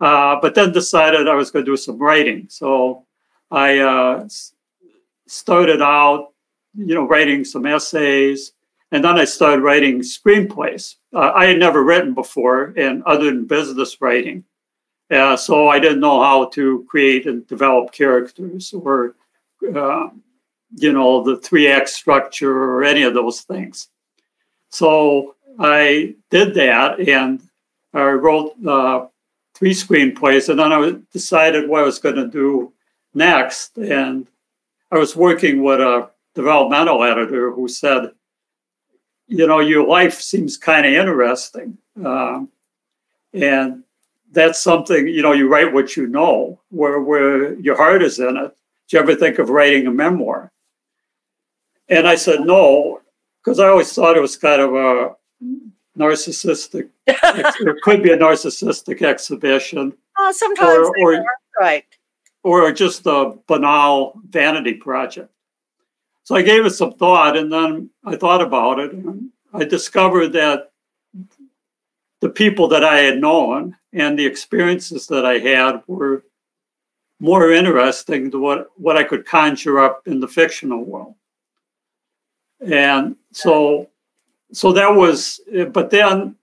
Uh, 0.00 0.36
but 0.40 0.54
then 0.54 0.72
decided 0.72 1.28
I 1.28 1.34
was 1.34 1.50
going 1.50 1.64
to 1.64 1.70
do 1.70 1.76
some 1.76 1.98
writing. 1.98 2.46
So 2.48 3.04
I 3.50 3.78
uh, 3.78 4.28
started 5.26 5.82
out, 5.82 6.32
you 6.74 6.94
know, 6.94 7.06
writing 7.06 7.44
some 7.44 7.66
essays, 7.66 8.52
and 8.92 9.02
then 9.02 9.18
I 9.18 9.24
started 9.24 9.62
writing 9.62 10.00
screenplays. 10.00 10.94
Uh, 11.12 11.32
I 11.34 11.46
had 11.46 11.58
never 11.58 11.82
written 11.82 12.14
before, 12.14 12.72
and 12.76 13.02
other 13.04 13.24
than 13.24 13.46
business 13.46 14.00
writing. 14.00 14.44
Uh, 15.10 15.36
so 15.36 15.68
I 15.68 15.78
didn't 15.78 16.00
know 16.00 16.22
how 16.22 16.46
to 16.50 16.86
create 16.88 17.26
and 17.26 17.46
develop 17.46 17.92
characters 17.92 18.72
or, 18.72 19.14
uh, 19.74 20.08
you 20.76 20.92
know, 20.92 21.24
the 21.24 21.38
three 21.38 21.66
act 21.66 21.88
structure 21.88 22.52
or 22.52 22.84
any 22.84 23.02
of 23.02 23.14
those 23.14 23.40
things. 23.40 23.88
So 24.70 25.34
I 25.58 26.14
did 26.30 26.54
that 26.54 27.00
and 27.00 27.42
I 27.94 28.10
wrote 28.10 28.54
uh, 28.66 29.06
three 29.54 29.72
screenplays, 29.72 30.48
and 30.48 30.58
then 30.58 30.72
I 30.72 30.92
decided 31.12 31.68
what 31.68 31.80
I 31.80 31.84
was 31.84 31.98
going 31.98 32.16
to 32.16 32.28
do 32.28 32.72
next. 33.14 33.76
And 33.76 34.26
I 34.90 34.98
was 34.98 35.16
working 35.16 35.62
with 35.62 35.80
a 35.80 36.10
developmental 36.34 37.02
editor 37.02 37.50
who 37.50 37.68
said, 37.68 38.12
you 39.26 39.46
know, 39.46 39.60
your 39.60 39.86
life 39.86 40.20
seems 40.20 40.56
kind 40.56 40.86
of 40.86 40.92
interesting. 40.92 41.78
Um, 42.04 42.48
and 43.32 43.82
that's 44.32 44.62
something, 44.62 45.08
you 45.08 45.22
know, 45.22 45.32
you 45.32 45.48
write 45.48 45.72
what 45.72 45.96
you 45.96 46.06
know, 46.06 46.60
where, 46.70 47.00
where 47.00 47.54
your 47.54 47.76
heart 47.76 48.02
is 48.02 48.18
in 48.18 48.36
it. 48.36 48.56
Do 48.88 48.96
you 48.96 49.02
ever 49.02 49.14
think 49.14 49.38
of 49.38 49.50
writing 49.50 49.86
a 49.86 49.90
memoir? 49.90 50.50
And 51.88 52.06
I 52.06 52.14
said, 52.14 52.40
no, 52.40 53.00
because 53.42 53.58
I 53.58 53.68
always 53.68 53.92
thought 53.92 54.16
it 54.16 54.20
was 54.22 54.36
kind 54.36 54.60
of 54.60 54.74
a 54.74 55.16
narcissistic, 55.98 56.88
it 57.06 57.82
could 57.82 58.02
be 58.02 58.12
a 58.12 58.16
narcissistic 58.16 59.02
exhibition. 59.02 59.92
Oh, 60.18 60.32
sometimes 60.32 60.88
or, 61.00 61.14
or, 61.14 61.24
right. 61.60 61.84
Or 62.42 62.70
just 62.72 63.06
a 63.06 63.34
banal 63.46 64.20
vanity 64.28 64.74
project. 64.74 65.30
So 66.24 66.36
I 66.36 66.42
gave 66.42 66.66
it 66.66 66.70
some 66.70 66.92
thought 66.92 67.36
and 67.36 67.52
then 67.52 67.90
I 68.04 68.16
thought 68.16 68.42
about 68.42 68.78
it 68.78 68.92
and 68.92 69.30
I 69.52 69.64
discovered 69.64 70.28
that 70.34 70.72
the 72.20 72.28
people 72.28 72.68
that 72.68 72.84
I 72.84 72.98
had 72.98 73.18
known 73.18 73.76
and 73.92 74.18
the 74.18 74.26
experiences 74.26 75.06
that 75.06 75.24
I 75.24 75.38
had 75.38 75.82
were 75.86 76.24
more 77.20 77.50
interesting 77.50 78.30
than 78.30 78.40
what, 78.40 78.68
what 78.76 78.96
I 78.96 79.04
could 79.04 79.24
conjure 79.24 79.80
up 79.80 80.02
in 80.06 80.20
the 80.20 80.28
fictional 80.28 80.84
world. 80.84 81.14
And 82.60 83.16
so 83.32 83.88
so 84.52 84.72
that 84.72 84.94
was 84.94 85.40
but 85.72 85.90
then 85.90 86.36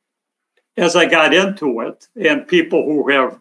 as 0.77 0.95
I 0.95 1.05
got 1.05 1.33
into 1.33 1.79
it, 1.81 2.07
and 2.15 2.47
people 2.47 2.83
who 2.83 3.09
have 3.09 3.39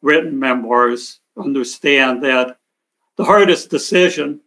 written 0.00 0.38
memoirs 0.38 1.20
understand 1.36 2.22
that 2.22 2.58
the 3.16 3.24
hardest 3.24 3.68
decision 3.68 4.40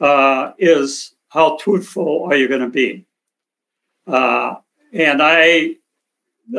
uh, 0.00 0.52
is 0.58 1.14
how 1.28 1.56
truthful 1.56 2.24
are 2.30 2.36
you 2.36 2.48
going 2.48 2.60
to 2.60 2.68
be? 2.68 3.04
Uh, 4.06 4.56
and 4.92 5.20
I 5.22 5.76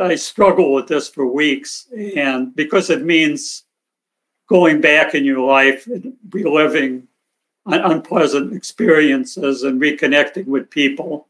I 0.00 0.14
struggle 0.14 0.72
with 0.72 0.88
this 0.88 1.08
for 1.08 1.26
weeks, 1.26 1.88
and 2.16 2.54
because 2.54 2.90
it 2.90 3.02
means 3.02 3.64
going 4.48 4.80
back 4.80 5.14
in 5.14 5.24
your 5.24 5.40
life 5.40 5.86
and 5.86 6.14
reliving 6.30 7.08
unpleasant 7.66 8.52
experiences 8.52 9.62
and 9.62 9.80
reconnecting 9.80 10.46
with 10.46 10.68
people 10.68 11.28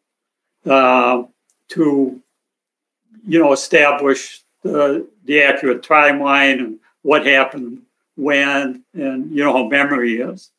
uh, 0.66 1.22
to 1.68 2.20
you 3.26 3.38
know 3.38 3.52
establish 3.52 4.42
the 4.62 5.06
the 5.24 5.42
accurate 5.42 5.82
timeline 5.82 6.58
and 6.58 6.78
what 7.02 7.26
happened 7.26 7.82
when 8.16 8.82
and 8.94 9.30
you 9.30 9.42
know 9.42 9.52
how 9.52 9.68
memory 9.68 10.20
is 10.20 10.50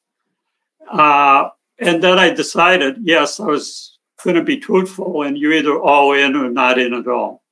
uh, 0.91 1.49
and 1.79 2.03
then 2.03 2.19
I 2.19 2.29
decided, 2.29 2.97
yes, 3.01 3.39
I 3.39 3.45
was 3.45 3.97
going 4.23 4.35
to 4.35 4.43
be 4.43 4.57
truthful, 4.57 5.23
and 5.23 5.37
you're 5.37 5.53
either 5.53 5.77
all 5.79 6.13
in 6.13 6.35
or 6.35 6.49
not 6.49 6.79
in 6.79 6.93
at 6.93 7.07
all. 7.07 7.43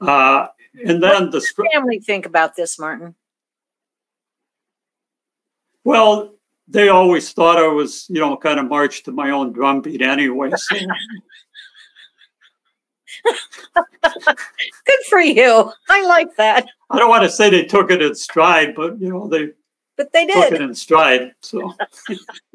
Uh, 0.00 0.48
and 0.84 1.02
then 1.02 1.24
what 1.24 1.30
the 1.30 1.66
family 1.72 2.00
think 2.00 2.26
about 2.26 2.56
this, 2.56 2.78
Martin. 2.78 3.14
Well, 5.84 6.34
they 6.72 6.88
always 6.88 7.32
thought 7.32 7.58
I 7.58 7.68
was, 7.68 8.06
you 8.08 8.20
know, 8.20 8.36
kind 8.36 8.58
of 8.58 8.66
marched 8.68 9.04
to 9.04 9.12
my 9.12 9.30
own 9.30 9.52
drumbeat 9.52 10.02
anyway. 10.02 10.50
So. 10.56 10.76
Good 14.02 15.00
for 15.08 15.20
you. 15.20 15.70
I 15.88 16.06
like 16.06 16.34
that. 16.36 16.66
I 16.90 16.98
don't 16.98 17.10
want 17.10 17.22
to 17.24 17.30
say 17.30 17.50
they 17.50 17.64
took 17.64 17.90
it 17.90 18.02
in 18.02 18.14
stride, 18.14 18.74
but 18.74 19.00
you 19.00 19.10
know, 19.10 19.28
they 19.28 19.50
but 19.96 20.12
they 20.12 20.26
did. 20.26 20.50
Took 20.50 20.52
it 20.52 20.62
in 20.62 20.74
stride. 20.74 21.34
So 21.40 21.74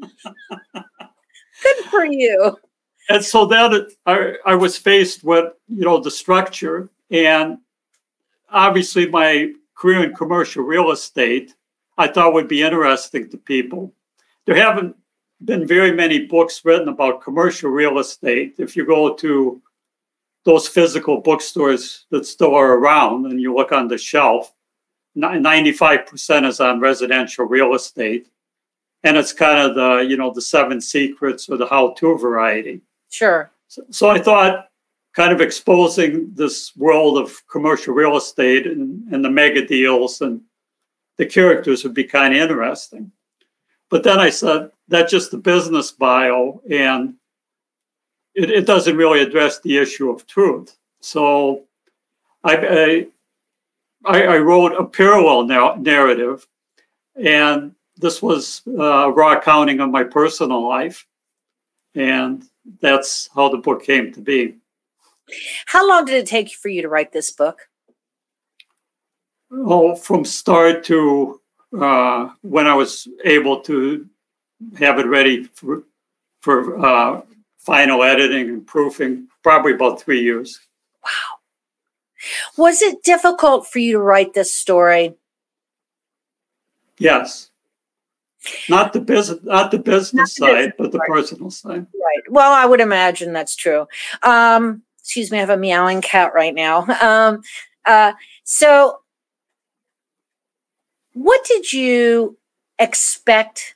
good 0.02 1.84
for 1.90 2.04
you. 2.04 2.58
And 3.08 3.24
so 3.24 3.46
then 3.46 3.86
I, 4.04 4.34
I 4.44 4.54
was 4.54 4.76
faced 4.76 5.24
with, 5.24 5.52
you 5.68 5.84
know, 5.84 5.98
the 5.98 6.10
structure 6.10 6.90
and 7.10 7.58
obviously, 8.50 9.08
my 9.08 9.52
career 9.74 10.04
in 10.04 10.14
commercial 10.14 10.64
real 10.64 10.90
estate 10.90 11.54
I 11.98 12.06
thought 12.06 12.32
would 12.32 12.48
be 12.48 12.62
interesting 12.62 13.28
to 13.30 13.36
people. 13.36 13.92
There 14.48 14.56
haven't 14.56 14.96
been 15.44 15.66
very 15.66 15.92
many 15.92 16.24
books 16.24 16.64
written 16.64 16.88
about 16.88 17.20
commercial 17.20 17.68
real 17.68 17.98
estate. 17.98 18.54
If 18.56 18.76
you 18.76 18.86
go 18.86 19.12
to 19.12 19.60
those 20.46 20.66
physical 20.66 21.20
bookstores 21.20 22.06
that 22.10 22.24
still 22.24 22.54
are 22.54 22.78
around 22.78 23.26
and 23.26 23.42
you 23.42 23.54
look 23.54 23.72
on 23.72 23.88
the 23.88 23.98
shelf, 23.98 24.54
95% 25.18 26.48
is 26.48 26.60
on 26.60 26.80
residential 26.80 27.44
real 27.44 27.74
estate. 27.74 28.28
And 29.04 29.18
it's 29.18 29.34
kind 29.34 29.58
of 29.60 29.74
the, 29.74 30.06
you 30.08 30.16
know, 30.16 30.32
the 30.32 30.40
seven 30.40 30.80
secrets 30.80 31.50
or 31.50 31.58
the 31.58 31.66
how 31.66 31.92
to 31.98 32.16
variety. 32.16 32.80
Sure. 33.10 33.50
So, 33.66 33.82
so 33.90 34.08
I 34.08 34.18
thought 34.18 34.70
kind 35.14 35.30
of 35.30 35.42
exposing 35.42 36.32
this 36.32 36.74
world 36.74 37.18
of 37.18 37.46
commercial 37.48 37.92
real 37.92 38.16
estate 38.16 38.66
and, 38.66 39.12
and 39.12 39.22
the 39.22 39.30
mega 39.30 39.66
deals 39.66 40.22
and 40.22 40.40
the 41.18 41.26
characters 41.26 41.84
would 41.84 41.92
be 41.92 42.04
kind 42.04 42.34
of 42.34 42.40
interesting. 42.40 43.12
But 43.90 44.02
then 44.02 44.18
I 44.18 44.30
said, 44.30 44.70
that's 44.88 45.10
just 45.10 45.30
the 45.30 45.38
business 45.38 45.90
bio, 45.92 46.62
and 46.70 47.14
it, 48.34 48.50
it 48.50 48.66
doesn't 48.66 48.96
really 48.96 49.20
address 49.20 49.60
the 49.60 49.78
issue 49.78 50.10
of 50.10 50.26
truth. 50.26 50.76
So 51.00 51.64
I, 52.44 53.06
I, 54.04 54.22
I 54.22 54.38
wrote 54.38 54.72
a 54.72 54.84
parallel 54.84 55.44
narrative, 55.78 56.46
and 57.16 57.74
this 57.96 58.22
was 58.22 58.62
uh, 58.66 59.10
raw 59.12 59.38
accounting 59.38 59.80
of 59.80 59.90
my 59.90 60.04
personal 60.04 60.66
life. 60.66 61.06
And 61.94 62.44
that's 62.80 63.28
how 63.34 63.48
the 63.48 63.56
book 63.56 63.82
came 63.82 64.12
to 64.12 64.20
be. 64.20 64.56
How 65.66 65.88
long 65.88 66.04
did 66.04 66.14
it 66.14 66.26
take 66.26 66.50
for 66.50 66.68
you 66.68 66.82
to 66.82 66.88
write 66.88 67.12
this 67.12 67.32
book? 67.32 67.68
Oh, 69.50 69.96
from 69.96 70.24
start 70.24 70.84
to 70.84 71.40
uh, 71.78 72.30
when 72.42 72.66
I 72.66 72.74
was 72.74 73.08
able 73.24 73.60
to 73.62 74.06
have 74.78 74.98
it 74.98 75.06
ready 75.06 75.44
for, 75.54 75.82
for 76.40 76.84
uh, 76.84 77.22
final 77.58 78.02
editing 78.02 78.48
and 78.48 78.66
proofing, 78.66 79.28
probably 79.42 79.72
about 79.72 80.00
three 80.00 80.22
years. 80.22 80.60
Wow. 81.04 81.38
Was 82.56 82.82
it 82.82 83.02
difficult 83.02 83.66
for 83.66 83.78
you 83.78 83.92
to 83.92 84.00
write 84.00 84.34
this 84.34 84.52
story? 84.52 85.14
Yes. 86.98 87.50
Not 88.68 88.92
the 88.92 89.00
business, 89.00 89.40
not 89.42 89.70
the 89.70 89.78
business 89.78 90.38
not 90.38 90.48
the 90.48 90.52
side, 90.52 90.56
business 90.56 90.74
but 90.78 90.92
the 90.92 90.98
part. 90.98 91.10
personal 91.10 91.50
side. 91.50 91.86
Right. 91.94 92.22
Well, 92.30 92.52
I 92.52 92.66
would 92.66 92.80
imagine 92.80 93.32
that's 93.32 93.56
true. 93.56 93.86
Um, 94.22 94.82
excuse 94.98 95.30
me, 95.30 95.38
I 95.38 95.40
have 95.40 95.50
a 95.50 95.56
meowing 95.56 96.00
cat 96.02 96.32
right 96.34 96.54
now. 96.54 96.86
Um, 97.02 97.42
uh, 97.84 98.12
so, 98.44 98.98
what 101.18 101.44
did 101.44 101.72
you 101.72 102.38
expect 102.78 103.74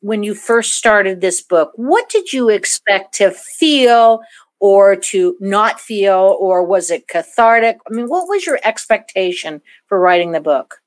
when 0.00 0.22
you 0.22 0.34
first 0.34 0.74
started 0.74 1.20
this 1.20 1.40
book? 1.42 1.72
What 1.76 2.08
did 2.08 2.32
you 2.32 2.48
expect 2.50 3.14
to 3.14 3.30
feel 3.30 4.20
or 4.58 4.94
to 4.94 5.36
not 5.40 5.80
feel, 5.80 6.36
or 6.38 6.62
was 6.62 6.90
it 6.90 7.08
cathartic? 7.08 7.78
I 7.90 7.94
mean, 7.94 8.08
what 8.08 8.28
was 8.28 8.44
your 8.44 8.60
expectation 8.62 9.62
for 9.86 9.98
writing 9.98 10.32
the 10.32 10.40
book? 10.40 10.82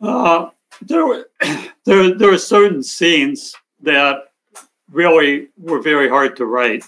Uh, 0.00 0.50
there, 0.80 1.04
were, 1.04 1.28
there, 1.84 2.14
there 2.14 2.30
were 2.30 2.38
certain 2.38 2.84
scenes 2.84 3.56
that 3.80 4.18
really 4.92 5.48
were 5.58 5.82
very 5.82 6.08
hard 6.08 6.36
to 6.36 6.46
write 6.46 6.84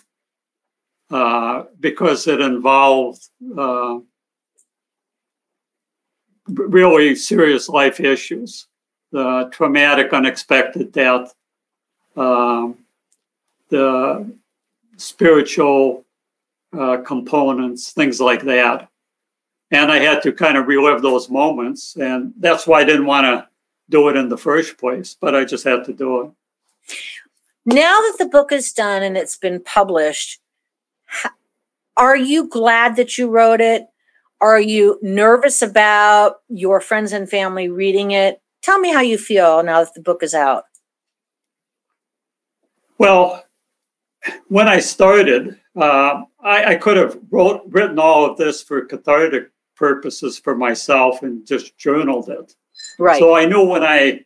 uh, 1.10 1.64
because 1.80 2.28
it 2.28 2.40
involved 2.40 3.28
uh, 3.56 3.98
really 6.48 7.14
serious 7.14 7.68
life 7.68 8.00
issues, 8.00 8.66
the 9.12 9.48
traumatic, 9.52 10.12
unexpected 10.12 10.92
death, 10.92 11.34
um, 12.16 12.76
the 13.68 14.30
spiritual 14.96 16.04
uh, 16.78 16.98
components, 16.98 17.92
things 17.92 18.20
like 18.20 18.42
that. 18.42 18.88
And 19.70 19.92
I 19.92 19.98
had 19.98 20.22
to 20.22 20.32
kind 20.32 20.56
of 20.56 20.66
relive 20.66 21.02
those 21.02 21.28
moments. 21.28 21.96
And 21.96 22.32
that's 22.38 22.66
why 22.66 22.80
I 22.80 22.84
didn't 22.84 23.06
want 23.06 23.26
to 23.26 23.48
do 23.90 24.08
it 24.08 24.16
in 24.16 24.28
the 24.28 24.38
first 24.38 24.78
place, 24.78 25.16
but 25.18 25.34
I 25.34 25.44
just 25.44 25.64
had 25.64 25.84
to 25.84 25.92
do 25.92 26.22
it. 26.22 26.30
Now 27.66 28.00
that 28.00 28.16
the 28.18 28.26
book 28.26 28.50
is 28.50 28.72
done 28.72 29.02
and 29.02 29.16
it's 29.16 29.36
been 29.36 29.62
published, 29.62 30.40
are 31.96 32.16
you 32.16 32.48
glad 32.48 32.96
that 32.96 33.18
you 33.18 33.28
wrote 33.28 33.60
it? 33.60 33.88
Are 34.40 34.60
you 34.60 34.98
nervous 35.02 35.62
about 35.62 36.36
your 36.48 36.80
friends 36.80 37.12
and 37.12 37.28
family 37.28 37.68
reading 37.68 38.12
it? 38.12 38.40
Tell 38.62 38.78
me 38.78 38.92
how 38.92 39.00
you 39.00 39.18
feel 39.18 39.62
now 39.62 39.82
that 39.82 39.94
the 39.94 40.00
book 40.00 40.22
is 40.22 40.34
out. 40.34 40.64
Well, 42.98 43.44
when 44.48 44.68
I 44.68 44.80
started, 44.80 45.58
uh, 45.76 46.22
I, 46.42 46.64
I, 46.64 46.74
could 46.74 46.96
have 46.96 47.18
wrote, 47.30 47.62
written 47.68 47.98
all 47.98 48.28
of 48.28 48.36
this 48.36 48.62
for 48.62 48.84
cathartic 48.84 49.50
purposes 49.76 50.38
for 50.38 50.56
myself 50.56 51.22
and 51.22 51.46
just 51.46 51.78
journaled 51.78 52.28
it. 52.28 52.54
Right. 52.98 53.18
So 53.18 53.34
I 53.34 53.46
knew 53.46 53.64
when 53.64 53.84
I 53.84 54.24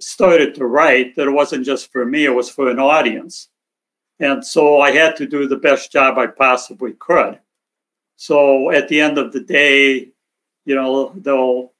started 0.00 0.54
to 0.56 0.66
write 0.66 1.16
that 1.16 1.28
it 1.28 1.32
wasn't 1.32 1.64
just 1.64 1.90
for 1.90 2.04
me, 2.04 2.24
it 2.24 2.34
was 2.34 2.50
for 2.50 2.70
an 2.70 2.78
audience. 2.78 3.48
And 4.20 4.44
so 4.44 4.80
I 4.80 4.90
had 4.92 5.16
to 5.16 5.26
do 5.26 5.48
the 5.48 5.56
best 5.56 5.90
job 5.90 6.18
I 6.18 6.26
possibly 6.26 6.92
could. 6.92 7.40
So 8.22 8.70
at 8.70 8.86
the 8.86 9.00
end 9.00 9.18
of 9.18 9.32
the 9.32 9.40
day, 9.40 10.06
you 10.64 10.76
know, 10.76 11.12
they'll 11.16 11.72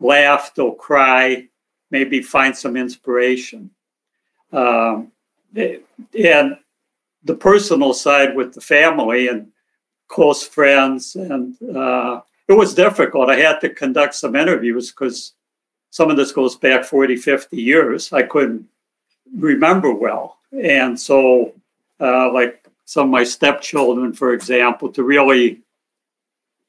laugh, 0.00 0.54
they'll 0.54 0.72
cry, 0.72 1.46
maybe 1.90 2.22
find 2.22 2.56
some 2.56 2.74
inspiration. 2.74 3.68
Um, 4.50 5.12
and 5.54 6.56
the 7.22 7.34
personal 7.38 7.92
side 7.92 8.34
with 8.34 8.54
the 8.54 8.62
family 8.62 9.28
and 9.28 9.48
close 10.08 10.42
friends, 10.42 11.16
and 11.16 11.54
uh, 11.76 12.22
it 12.48 12.54
was 12.54 12.72
difficult. 12.72 13.28
I 13.28 13.36
had 13.36 13.60
to 13.60 13.68
conduct 13.68 14.14
some 14.14 14.36
interviews 14.36 14.90
because 14.90 15.34
some 15.90 16.10
of 16.10 16.16
this 16.16 16.32
goes 16.32 16.56
back 16.56 16.86
40, 16.86 17.16
50 17.16 17.58
years. 17.58 18.10
I 18.10 18.22
couldn't 18.22 18.66
remember 19.36 19.92
well. 19.92 20.38
And 20.50 20.98
so, 20.98 21.52
uh, 22.00 22.32
like 22.32 22.67
some 22.88 23.08
of 23.08 23.10
my 23.10 23.22
stepchildren, 23.22 24.14
for 24.14 24.32
example, 24.32 24.90
to 24.90 25.02
really 25.02 25.60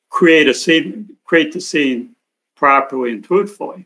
create 0.09 0.49
a 0.49 0.53
scene, 0.53 1.15
create 1.23 1.53
the 1.53 1.61
scene 1.61 2.13
properly 2.55 3.13
and 3.13 3.23
truthfully. 3.23 3.85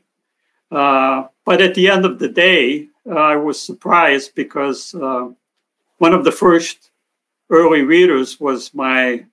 Uh, 0.72 1.28
but 1.46 1.62
at 1.62 1.76
the 1.76 1.88
end 1.88 2.06
of 2.06 2.18
the 2.18 2.28
day, 2.28 2.88
uh, 3.08 3.14
I 3.14 3.36
was 3.36 3.62
surprised 3.62 4.34
because 4.34 4.96
uh, 4.96 5.30
one 6.00 6.12
of 6.12 6.24
the 6.24 6.32
first 6.32 6.90
early 7.52 7.84
readers 7.84 8.40
was 8.40 8.74
my 8.74 9.24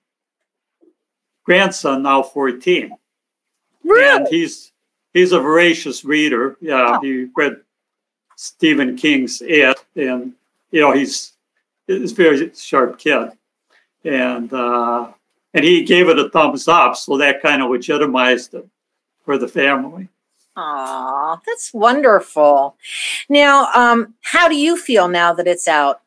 grandson, 1.44 2.02
now 2.02 2.22
14. 2.22 2.94
Really? 3.82 4.04
And 4.14 4.28
he's 4.28 4.72
he's 5.14 5.32
a 5.32 5.40
voracious 5.40 6.04
reader. 6.04 6.58
Yeah, 6.60 6.98
oh. 6.98 7.00
he 7.00 7.28
read 7.34 7.62
Stephen 8.36 8.94
King's 8.94 9.40
It, 9.40 9.82
and 9.96 10.34
you 10.70 10.82
know 10.82 10.92
he's 10.92 11.32
a 11.90 12.06
very 12.08 12.52
sharp 12.54 12.98
kid, 12.98 13.30
and 14.04 14.52
uh, 14.52 15.12
and 15.54 15.64
he 15.64 15.82
gave 15.82 16.08
it 16.08 16.18
a 16.18 16.28
thumbs 16.30 16.68
up, 16.68 16.96
so 16.96 17.16
that 17.18 17.42
kind 17.42 17.62
of 17.62 17.70
legitimized 17.70 18.54
it 18.54 18.66
for 19.24 19.38
the 19.38 19.48
family. 19.48 20.08
Aw, 20.56 21.40
that's 21.46 21.72
wonderful. 21.72 22.76
Now, 23.28 23.68
um, 23.74 24.14
how 24.20 24.48
do 24.48 24.56
you 24.56 24.76
feel 24.76 25.08
now 25.08 25.32
that 25.32 25.46
it's 25.46 25.68
out? 25.68 26.00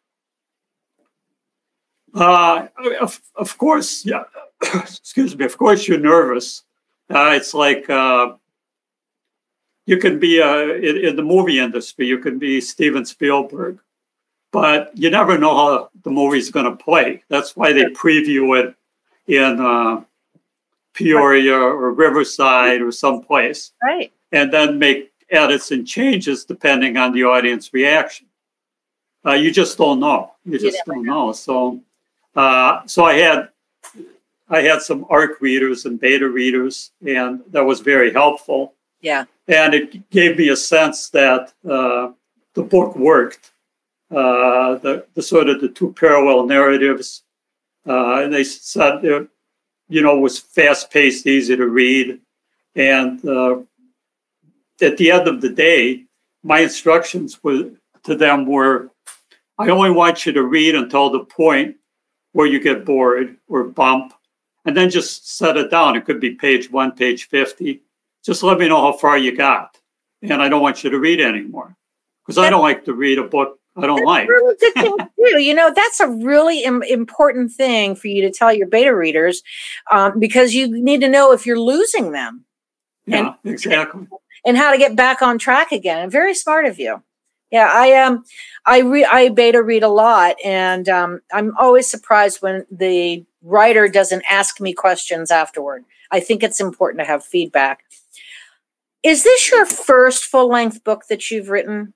Uh, 2.13 2.67
of, 3.01 3.19
of 3.35 3.57
course, 3.57 4.05
yeah. 4.05 4.23
Excuse 4.73 5.35
me. 5.37 5.45
Of 5.45 5.57
course, 5.57 5.87
you're 5.87 5.99
nervous. 5.99 6.63
Uh, 7.09 7.33
it's 7.35 7.53
like 7.53 7.89
uh, 7.89 8.33
you 9.85 9.97
can 9.97 10.19
be 10.19 10.41
uh, 10.41 10.75
in, 10.75 10.97
in, 10.97 11.15
the 11.15 11.23
movie 11.23 11.59
industry. 11.59 12.05
You 12.05 12.19
can 12.19 12.39
be 12.39 12.61
Steven 12.61 13.05
Spielberg, 13.05 13.79
but 14.53 14.97
you 14.97 15.09
never 15.09 15.37
know 15.37 15.53
how 15.53 15.89
the 16.03 16.11
movie's 16.11 16.49
going 16.49 16.65
to 16.65 16.81
play. 16.81 17.21
That's 17.27 17.57
why 17.57 17.73
they 17.73 17.83
preview 17.85 18.57
it 18.63 18.73
in 19.27 19.59
uh, 19.59 20.03
Peoria 20.93 21.57
or 21.57 21.91
Riverside 21.91 22.81
or 22.81 22.93
someplace. 22.93 23.73
Right 23.83 24.13
and 24.33 24.51
then 24.51 24.77
make 24.77 25.13
edits 25.29 25.71
and 25.71 25.87
changes 25.87 26.43
depending 26.43 26.97
on 26.97 27.13
the 27.13 27.23
audience 27.23 27.73
reaction. 27.73 28.27
Uh, 29.25 29.33
you 29.33 29.51
just 29.51 29.77
don't 29.77 30.01
know. 30.01 30.33
You 30.43 30.59
just 30.59 30.81
you 30.85 30.93
don't 30.93 31.05
know. 31.05 31.27
know. 31.27 31.31
So, 31.31 31.79
uh, 32.35 32.81
so 32.85 33.05
I 33.05 33.13
had 33.13 33.49
I 34.49 34.61
had 34.61 34.81
some 34.81 35.05
ARC 35.09 35.39
readers 35.39 35.85
and 35.85 35.97
beta 35.97 36.27
readers, 36.27 36.91
and 37.05 37.41
that 37.51 37.63
was 37.63 37.79
very 37.79 38.11
helpful. 38.11 38.73
Yeah, 38.99 39.23
and 39.47 39.73
it 39.73 40.09
gave 40.09 40.37
me 40.37 40.49
a 40.49 40.57
sense 40.57 41.09
that 41.11 41.53
uh, 41.69 42.11
the 42.53 42.63
book 42.63 42.97
worked. 42.97 43.51
Uh, 44.13 44.75
the 44.75 45.05
the 45.15 45.21
sort 45.21 45.49
of 45.49 45.59
the 45.61 45.69
two 45.69 45.93
parallel 45.93 46.45
narratives 46.45 47.23
Uh, 47.85 48.23
and 48.23 48.33
they 48.33 48.43
said, 48.43 49.03
it, 49.03 49.27
you 49.89 50.01
know, 50.01 50.17
was 50.17 50.39
fast 50.39 50.91
paced, 50.91 51.27
easy 51.27 51.55
to 51.55 51.67
read. 51.67 52.21
And 52.75 53.23
uh, 53.25 53.57
at 54.81 54.97
the 54.97 55.11
end 55.11 55.27
of 55.27 55.41
the 55.41 55.49
day, 55.49 56.05
my 56.43 56.59
instructions 56.59 57.43
were, 57.43 57.71
to 58.03 58.15
them 58.15 58.45
were 58.45 58.91
I 59.57 59.69
only 59.69 59.91
want 59.91 60.25
you 60.25 60.33
to 60.33 60.43
read 60.43 60.75
until 60.75 61.09
the 61.09 61.25
point 61.25 61.77
where 62.31 62.47
you 62.47 62.59
get 62.59 62.85
bored 62.85 63.37
or 63.47 63.63
bump, 63.65 64.13
and 64.65 64.75
then 64.75 64.89
just 64.89 65.37
set 65.37 65.57
it 65.57 65.69
down. 65.69 65.95
It 65.95 66.05
could 66.05 66.19
be 66.19 66.31
page 66.31 66.71
one, 66.71 66.91
page 66.93 67.27
50. 67.29 67.81
Just 68.25 68.43
let 68.43 68.57
me 68.57 68.67
know 68.67 68.81
how 68.81 68.97
far 68.97 69.17
you 69.17 69.35
got. 69.35 69.77
And 70.23 70.41
I 70.41 70.49
don't 70.49 70.61
want 70.61 70.83
you 70.83 70.89
to 70.89 70.99
read 70.99 71.21
anymore 71.21 71.75
because 72.25 72.37
I 72.37 72.49
don't 72.49 72.61
like 72.63 72.85
to 72.85 72.93
read 72.93 73.19
a 73.19 73.23
book 73.23 73.59
I 73.75 73.87
don't 73.87 74.05
like. 74.05 74.29
Really 74.29 74.55
good 74.59 74.73
thing 74.73 74.97
to. 74.97 75.41
You 75.41 75.53
know, 75.53 75.73
that's 75.73 75.99
a 75.99 76.07
really 76.07 76.63
Im- 76.63 76.83
important 76.83 77.51
thing 77.51 77.95
for 77.95 78.07
you 78.07 78.21
to 78.21 78.31
tell 78.31 78.53
your 78.53 78.67
beta 78.67 78.95
readers 78.95 79.41
um, 79.91 80.19
because 80.19 80.53
you 80.53 80.67
need 80.67 81.01
to 81.01 81.09
know 81.09 81.31
if 81.31 81.45
you're 81.45 81.59
losing 81.59 82.11
them. 82.11 82.45
Yeah, 83.05 83.33
and, 83.43 83.53
exactly. 83.53 84.07
And 84.45 84.57
how 84.57 84.71
to 84.71 84.77
get 84.77 84.95
back 84.95 85.21
on 85.21 85.39
track 85.39 85.71
again. 85.71 85.99
And 85.99 86.11
very 86.11 86.35
smart 86.35 86.65
of 86.65 86.77
you. 86.77 87.01
Yeah, 87.51 87.69
I 87.71 87.93
um, 87.93 88.25
I 88.65 88.79
re- 88.79 89.05
I 89.05 89.29
beta 89.29 89.61
read 89.61 89.83
a 89.83 89.89
lot, 89.89 90.37
and 90.43 90.89
um, 90.89 91.21
I'm 91.31 91.55
always 91.57 91.87
surprised 91.87 92.41
when 92.41 92.65
the 92.71 93.23
writer 93.43 93.87
doesn't 93.87 94.23
ask 94.29 94.59
me 94.59 94.73
questions 94.73 95.29
afterward. 95.29 95.85
I 96.11 96.19
think 96.19 96.43
it's 96.43 96.59
important 96.59 97.01
to 97.01 97.05
have 97.05 97.23
feedback. 97.23 97.83
Is 99.03 99.23
this 99.23 99.51
your 99.51 99.65
first 99.65 100.25
full 100.25 100.47
length 100.47 100.83
book 100.83 101.03
that 101.09 101.29
you've 101.29 101.49
written? 101.49 101.93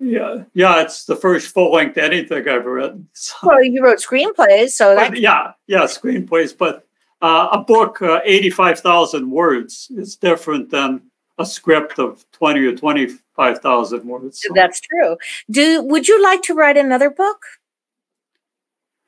Yeah, 0.00 0.44
yeah, 0.54 0.80
it's 0.82 1.06
the 1.06 1.16
first 1.16 1.52
full 1.52 1.72
length 1.72 1.98
anything 1.98 2.48
I've 2.48 2.66
written. 2.66 3.08
So. 3.14 3.36
Well, 3.42 3.64
you 3.64 3.82
wrote 3.82 3.98
screenplays, 3.98 4.70
so 4.70 4.94
that 4.94 5.18
yeah, 5.18 5.52
yeah, 5.66 5.82
screenplays, 5.82 6.56
but 6.56 6.86
uh, 7.20 7.48
a 7.50 7.58
book 7.58 8.00
uh, 8.00 8.20
eighty-five 8.24 8.78
thousand 8.78 9.28
words 9.28 9.90
is 9.96 10.14
different 10.14 10.70
than 10.70 11.02
a 11.38 11.44
script 11.44 11.98
of 11.98 12.24
twenty 12.30 12.60
or 12.60 12.76
twenty-five 12.76 13.58
thousand 13.58 14.06
words. 14.06 14.40
So. 14.40 14.52
That's 14.54 14.80
true. 14.80 15.16
Do 15.50 15.82
would 15.82 16.06
you 16.06 16.22
like 16.22 16.42
to 16.42 16.54
write 16.54 16.76
another 16.76 17.10
book? 17.10 17.42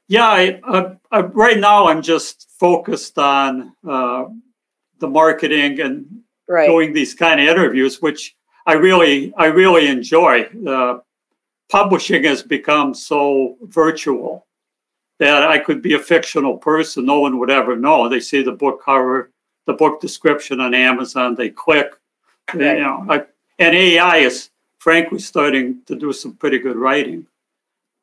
Yeah, 0.09 0.27
I, 0.27 0.61
I, 0.65 0.97
I, 1.13 1.21
right 1.21 1.59
now 1.61 1.87
I'm 1.87 2.03
just 2.03 2.49
focused 2.59 3.17
on 3.17 3.77
uh, 3.89 4.25
the 4.99 5.07
marketing 5.07 5.81
and 5.81 6.23
right. 6.49 6.67
doing 6.67 6.93
these 6.93 7.15
kind 7.15 7.41
of 7.41 7.47
interviews, 7.47 8.03
which 8.03 8.35
I 8.71 8.75
really, 8.75 9.35
I 9.37 9.47
really 9.47 9.89
enjoy. 9.89 10.45
Uh, 10.65 11.01
publishing 11.69 12.23
has 12.23 12.41
become 12.41 12.95
so 12.95 13.57
virtual 13.63 14.47
that 15.19 15.43
I 15.43 15.59
could 15.59 15.83
be 15.83 15.95
a 15.95 15.99
fictional 15.99 16.57
person. 16.57 17.05
No 17.05 17.19
one 17.19 17.41
would 17.41 17.51
ever 17.51 17.75
know. 17.75 18.09
They 18.09 18.21
see 18.21 18.45
the 18.45 18.53
book 18.53 18.81
cover, 18.85 19.33
the 19.67 19.73
book 19.73 20.01
description 20.01 20.61
on 20.61 20.73
Amazon. 20.73 21.35
They 21.35 21.51
click. 21.51 21.95
They, 22.55 22.77
you 22.77 22.83
know, 22.83 23.05
I, 23.09 23.25
and 23.59 23.75
AI 23.75 24.19
is 24.19 24.51
frankly 24.79 25.19
starting 25.19 25.81
to 25.87 25.97
do 25.97 26.13
some 26.13 26.35
pretty 26.35 26.61
good 26.61 26.77
writing. 26.77 27.27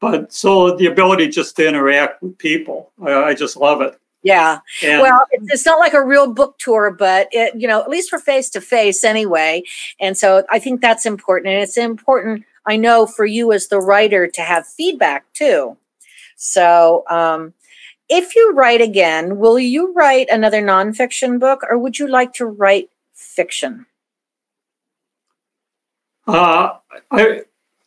But 0.01 0.33
so 0.33 0.75
the 0.75 0.87
ability 0.87 1.29
just 1.29 1.55
to 1.55 1.65
interact 1.65 2.21
with 2.21 2.37
people, 2.37 2.91
I, 3.01 3.13
I 3.13 3.33
just 3.35 3.55
love 3.55 3.79
it. 3.79 3.97
Yeah. 4.27 4.59
And 4.83 5.01
well, 5.01 5.25
it's 5.31 5.65
not 5.65 5.79
like 5.79 5.93
a 5.93 6.03
real 6.03 6.33
book 6.33 6.57
tour, 6.57 6.91
but 6.91 7.29
it, 7.31 7.55
you 7.55 7.67
know, 7.67 7.81
at 7.81 7.89
least 7.89 8.09
for 8.09 8.19
face 8.19 8.49
to 8.51 8.61
face 8.61 9.03
anyway. 9.03 9.63
And 9.99 10.17
so 10.17 10.43
I 10.49 10.59
think 10.59 10.81
that's 10.81 11.05
important. 11.05 11.53
And 11.53 11.63
it's 11.63 11.77
important, 11.77 12.43
I 12.65 12.75
know, 12.75 13.05
for 13.05 13.25
you 13.25 13.53
as 13.53 13.69
the 13.69 13.79
writer 13.79 14.27
to 14.27 14.41
have 14.41 14.67
feedback 14.67 15.31
too. 15.33 15.77
So, 16.35 17.03
um, 17.09 17.53
if 18.09 18.35
you 18.35 18.53
write 18.53 18.81
again, 18.81 19.37
will 19.37 19.59
you 19.59 19.93
write 19.93 20.27
another 20.29 20.61
nonfiction 20.61 21.39
book 21.39 21.61
or 21.69 21.77
would 21.77 21.99
you 21.99 22.07
like 22.07 22.33
to 22.33 22.45
write 22.45 22.89
fiction? 23.13 23.85
Uh, 26.25 26.75
I, 27.11 27.41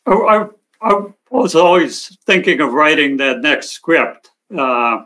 I, 0.05 0.47
I 0.81 1.05
was 1.29 1.55
always 1.55 2.17
thinking 2.25 2.59
of 2.61 2.73
writing 2.73 3.17
that 3.17 3.41
next 3.41 3.69
script. 3.69 4.31
Uh, 4.55 5.05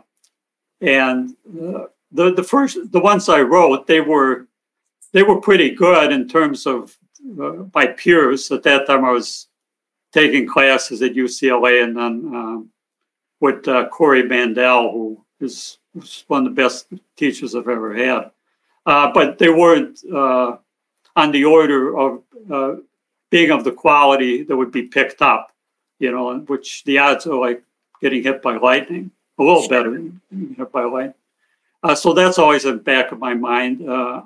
and 0.80 1.34
the 1.48 2.32
the 2.32 2.42
first 2.42 2.78
the 2.92 3.00
ones 3.00 3.28
I 3.28 3.40
wrote 3.42 3.86
they 3.86 4.00
were 4.00 4.46
they 5.12 5.22
were 5.22 5.40
pretty 5.40 5.70
good 5.70 6.12
in 6.12 6.28
terms 6.28 6.66
of 6.66 6.96
uh, 7.40 7.64
my 7.74 7.86
peers 7.86 8.50
at 8.50 8.62
that 8.64 8.86
time. 8.86 9.04
I 9.04 9.12
was 9.12 9.48
taking 10.12 10.46
classes 10.46 11.02
at 11.02 11.14
UCLA 11.14 11.82
and 11.82 11.96
then 11.96 12.34
um, 12.34 12.70
with 13.40 13.66
uh, 13.68 13.88
Corey 13.88 14.22
Mandell, 14.22 14.92
who 14.92 15.24
is 15.40 15.78
one 16.26 16.46
of 16.46 16.54
the 16.54 16.62
best 16.62 16.88
teachers 17.16 17.54
I've 17.54 17.68
ever 17.68 17.94
had. 17.94 18.30
Uh, 18.84 19.10
but 19.12 19.38
they 19.38 19.48
weren't 19.48 19.98
uh, 20.12 20.56
on 21.16 21.32
the 21.32 21.44
order 21.44 21.96
of 21.98 22.22
uh, 22.50 22.74
being 23.30 23.50
of 23.50 23.64
the 23.64 23.72
quality 23.72 24.42
that 24.44 24.56
would 24.56 24.70
be 24.70 24.82
picked 24.82 25.22
up, 25.22 25.52
you 25.98 26.10
know, 26.10 26.38
which 26.40 26.84
the 26.84 26.98
odds 26.98 27.26
are 27.26 27.38
like 27.38 27.62
getting 28.00 28.22
hit 28.22 28.42
by 28.42 28.56
lightning 28.56 29.10
a 29.38 29.42
little 29.42 29.68
better 29.68 29.90
by 30.72 30.82
the 30.82 30.88
way. 30.88 31.12
Uh, 31.82 31.94
so 31.94 32.12
that's 32.12 32.38
always 32.38 32.64
in 32.64 32.76
the 32.76 32.82
back 32.82 33.12
of 33.12 33.18
my 33.18 33.34
mind. 33.34 33.88
Uh, 33.88 34.22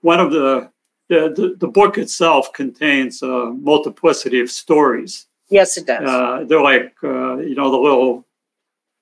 one 0.00 0.20
of 0.20 0.30
the, 0.30 0.70
the, 1.08 1.32
the, 1.34 1.56
the, 1.58 1.68
book 1.68 1.98
itself 1.98 2.52
contains 2.52 3.22
a 3.22 3.52
multiplicity 3.52 4.40
of 4.40 4.50
stories. 4.50 5.26
Yes, 5.48 5.76
it 5.76 5.86
does. 5.86 6.08
Uh, 6.08 6.44
they're 6.44 6.62
like, 6.62 6.94
uh, 7.04 7.36
you 7.36 7.54
know, 7.54 7.70
the 7.70 7.76
little 7.76 8.24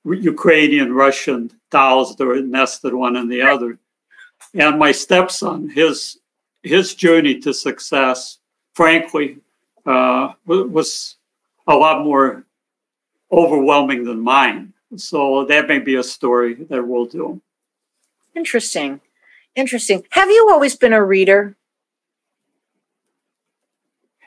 Ukrainian 0.05 0.93
Russian 0.93 1.51
dolls 1.71 2.17
that 2.17 2.27
are 2.27 2.41
nested 2.41 2.95
one 2.95 3.17
in 3.17 3.29
the 3.29 3.43
other. 3.43 3.79
And 4.55 4.79
my 4.79 4.93
stepson, 4.93 5.69
his 5.69 6.19
his 6.63 6.95
journey 6.95 7.39
to 7.41 7.55
success, 7.55 8.39
frankly, 8.75 9.39
uh, 9.87 10.33
was 10.47 11.17
a 11.67 11.75
lot 11.75 12.05
more 12.05 12.45
overwhelming 13.33 14.05
than 14.05 14.21
mine. 14.21 14.73
So 14.97 15.45
that 15.45 15.69
may 15.69 15.79
be 15.79 15.95
a 15.97 16.03
story 16.03 16.55
that 16.55 16.87
we'll 16.87 17.07
do. 17.07 17.41
Interesting. 18.35 19.01
Interesting. 19.55 20.05
Have 20.11 20.29
you 20.29 20.49
always 20.51 20.77
been 20.77 20.93
a 20.93 21.05
reader? 21.05 21.57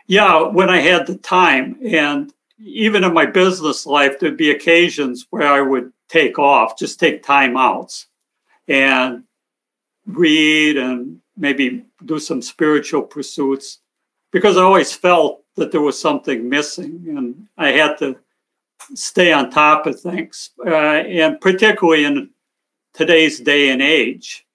Yeah, 0.08 0.48
when 0.48 0.70
I 0.70 0.80
had 0.80 1.08
the 1.08 1.18
time. 1.18 1.78
And 1.86 2.34
even 2.60 3.04
in 3.04 3.14
my 3.14 3.26
business 3.26 3.86
life, 3.86 4.20
there'd 4.20 4.38
be 4.38 4.52
occasions 4.52 5.28
where 5.30 5.48
I 5.48 5.62
would 5.62 5.92
take 6.10 6.38
off, 6.38 6.78
just 6.78 7.00
take 7.00 7.24
time 7.24 7.58
outs 7.58 8.08
and 8.68 9.24
read 10.06 10.78
and 10.78 11.20
maybe 11.38 11.86
do 12.06 12.20
some 12.20 12.42
spiritual 12.42 13.02
pursuits 13.02 13.80
because 14.32 14.58
I 14.58 14.62
always 14.62 14.94
felt 14.94 15.44
that 15.56 15.72
there 15.72 15.82
was 15.82 16.00
something 16.00 16.50
missing 16.50 17.06
and 17.08 17.48
I 17.58 17.72
had 17.72 17.98
to 18.00 18.18
stay 18.96 19.32
on 19.32 19.50
top 19.50 19.86
of 19.86 20.00
things, 20.00 20.52
uh, 20.66 20.70
and 20.70 21.40
particularly 21.40 22.06
in 22.06 22.30
today's 22.94 23.40
day 23.40 23.70
and 23.70 23.82
age, 23.82 24.46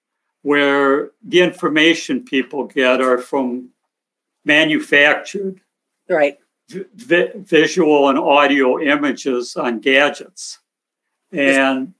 where 0.41 1.11
the 1.23 1.41
information 1.41 2.23
people 2.23 2.65
get 2.65 3.01
are 3.01 3.17
from 3.17 3.69
manufactured, 4.45 5.59
right, 6.09 6.37
vi- 6.69 7.31
visual 7.35 8.09
and 8.09 8.17
audio 8.17 8.79
images 8.79 9.55
on 9.55 9.79
gadgets, 9.79 10.59
and 11.31 11.93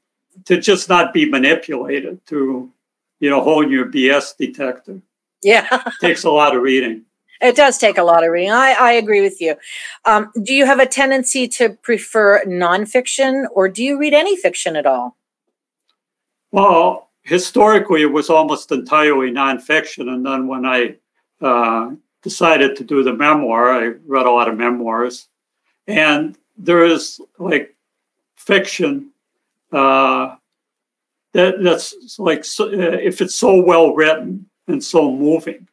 to 0.46 0.60
just 0.60 0.90
not 0.90 1.14
be 1.14 1.30
manipulated 1.30 2.26
to, 2.28 2.72
you 3.20 3.30
know, 3.30 3.42
hone 3.42 3.72
your 3.72 3.86
BS 3.86 4.38
detector. 4.38 5.02
Yeah, 5.44 5.84
takes 6.02 6.24
a 6.24 6.32
lot 6.32 6.56
of 6.56 6.62
reading. 6.62 7.06
It 7.42 7.56
does 7.56 7.78
take 7.78 7.98
a 7.98 8.04
lot 8.04 8.24
of 8.24 8.32
reading. 8.32 8.52
I, 8.52 8.76
I 8.78 8.92
agree 8.94 9.22
with 9.22 9.40
you. 9.40 9.56
Um, 10.06 10.32
do 10.44 10.54
you 10.54 10.66
have 10.66 10.80
a 10.80 10.86
tendency 10.86 11.48
to 11.50 11.70
prefer 11.70 12.44
nonfiction 12.46 13.46
or 13.54 13.70
do 13.70 13.84
you 13.84 13.98
read 13.98 14.14
any 14.14 14.36
fiction 14.36 14.76
at 14.76 14.86
all? 14.86 15.16
Well, 16.52 17.10
historically, 17.22 18.02
it 18.02 18.12
was 18.12 18.30
almost 18.30 18.72
entirely 18.72 19.32
nonfiction. 19.32 20.10
And 20.14 20.26
then 20.26 20.48
when 20.48 20.66
I 20.66 20.96
uh, 21.42 21.92
decided 22.24 22.76
to 22.76 22.84
do 22.84 23.04
the 23.04 23.14
memoir, 23.14 23.72
I 23.72 23.94
read 24.06 24.26
a 24.26 24.32
lot 24.32 24.50
of 24.50 24.58
memoirs. 24.58 25.28
And 25.88 26.38
there 26.58 26.84
is 26.84 27.22
like 27.38 27.76
fiction 28.36 29.12
uh, 29.72 30.36
that, 31.32 31.64
that's 31.64 32.20
like, 32.20 32.44
so, 32.44 32.66
uh, 32.66 32.98
if 33.02 33.22
it's 33.22 33.36
so 33.36 33.62
well 33.62 33.96
written 33.96 34.50
and 34.68 34.84
so 34.84 35.10
moving 35.10 35.70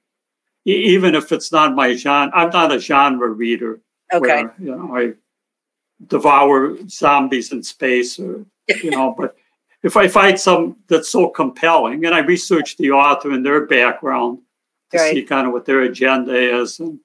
even 0.66 1.14
if 1.14 1.32
it's 1.32 1.52
not 1.52 1.74
my 1.74 1.94
genre. 1.94 2.34
I'm 2.34 2.50
not 2.50 2.74
a 2.74 2.78
genre 2.78 3.28
reader. 3.28 3.80
Okay. 4.12 4.44
Where, 4.44 4.54
you 4.58 4.76
know, 4.76 4.96
I 4.96 5.12
devour 6.06 6.76
zombies 6.88 7.52
in 7.52 7.62
space, 7.62 8.18
or 8.18 8.44
you 8.82 8.90
know, 8.90 9.14
but 9.16 9.36
if 9.82 9.96
I 9.96 10.08
find 10.08 10.38
some 10.38 10.76
that's 10.88 11.08
so 11.08 11.28
compelling, 11.28 12.04
and 12.04 12.14
I 12.14 12.20
research 12.20 12.76
the 12.76 12.90
author 12.90 13.30
and 13.30 13.46
their 13.46 13.66
background 13.66 14.40
to 14.90 14.98
right. 14.98 15.14
see 15.14 15.22
kind 15.22 15.46
of 15.46 15.52
what 15.52 15.64
their 15.64 15.82
agenda 15.82 16.34
is, 16.34 16.80
and 16.80 16.98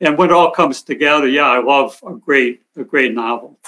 and 0.00 0.18
when 0.18 0.30
it 0.30 0.34
all 0.34 0.50
comes 0.50 0.82
together, 0.82 1.28
yeah, 1.28 1.46
I 1.46 1.62
love 1.62 2.00
a 2.06 2.14
great 2.14 2.62
a 2.76 2.84
great 2.84 3.14
novel. 3.14 3.58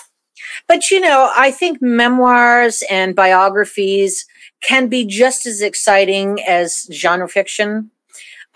But 0.69 0.91
you 0.91 1.01
know, 1.01 1.31
I 1.37 1.51
think 1.51 1.81
memoirs 1.81 2.83
and 2.91 3.15
biographies 3.15 4.27
can 4.63 4.89
be 4.89 5.05
just 5.05 5.47
as 5.47 5.61
exciting 5.61 6.43
as 6.47 6.89
genre 6.93 7.29
fiction. 7.29 7.91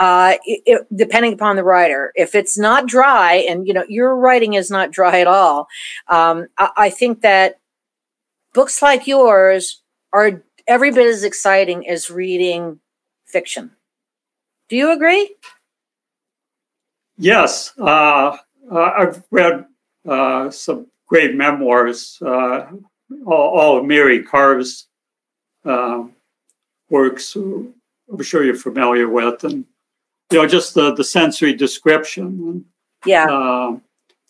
Uh, 0.00 0.36
it, 0.46 0.62
it, 0.64 0.86
depending 0.96 1.34
upon 1.34 1.56
the 1.56 1.62
writer, 1.62 2.10
if 2.14 2.34
it's 2.34 2.56
not 2.58 2.86
dry, 2.86 3.34
and 3.34 3.68
you 3.68 3.74
know 3.74 3.84
your 3.86 4.16
writing 4.16 4.54
is 4.54 4.70
not 4.70 4.90
dry 4.90 5.20
at 5.20 5.26
all, 5.26 5.68
um, 6.08 6.46
I, 6.56 6.70
I 6.76 6.90
think 6.90 7.20
that 7.20 7.60
books 8.54 8.80
like 8.80 9.06
yours 9.06 9.82
are 10.14 10.42
every 10.66 10.90
bit 10.90 11.06
as 11.06 11.22
exciting 11.22 11.86
as 11.86 12.10
reading 12.10 12.80
fiction. 13.26 13.72
Do 14.70 14.76
you 14.76 14.90
agree? 14.90 15.34
Yes, 17.18 17.74
uh, 17.78 18.38
uh 18.70 18.90
I've 18.96 19.22
read 19.30 19.66
uh, 20.08 20.48
some 20.50 20.86
great 21.06 21.34
memoirs, 21.34 22.18
uh, 22.24 22.66
all, 23.26 23.58
all, 23.58 23.78
of 23.78 23.84
Mary 23.84 24.22
Karr's 24.22 24.86
uh, 25.66 26.04
works. 26.88 27.36
I'm 27.36 27.74
sure 28.22 28.44
you're 28.44 28.54
familiar 28.54 29.08
with, 29.08 29.44
and 29.44 29.66
you 30.30 30.38
know 30.38 30.46
just 30.46 30.74
the 30.74 30.94
the 30.94 31.04
sensory 31.04 31.54
description. 31.54 32.64
Yeah, 33.04 33.26
uh, 33.26 33.78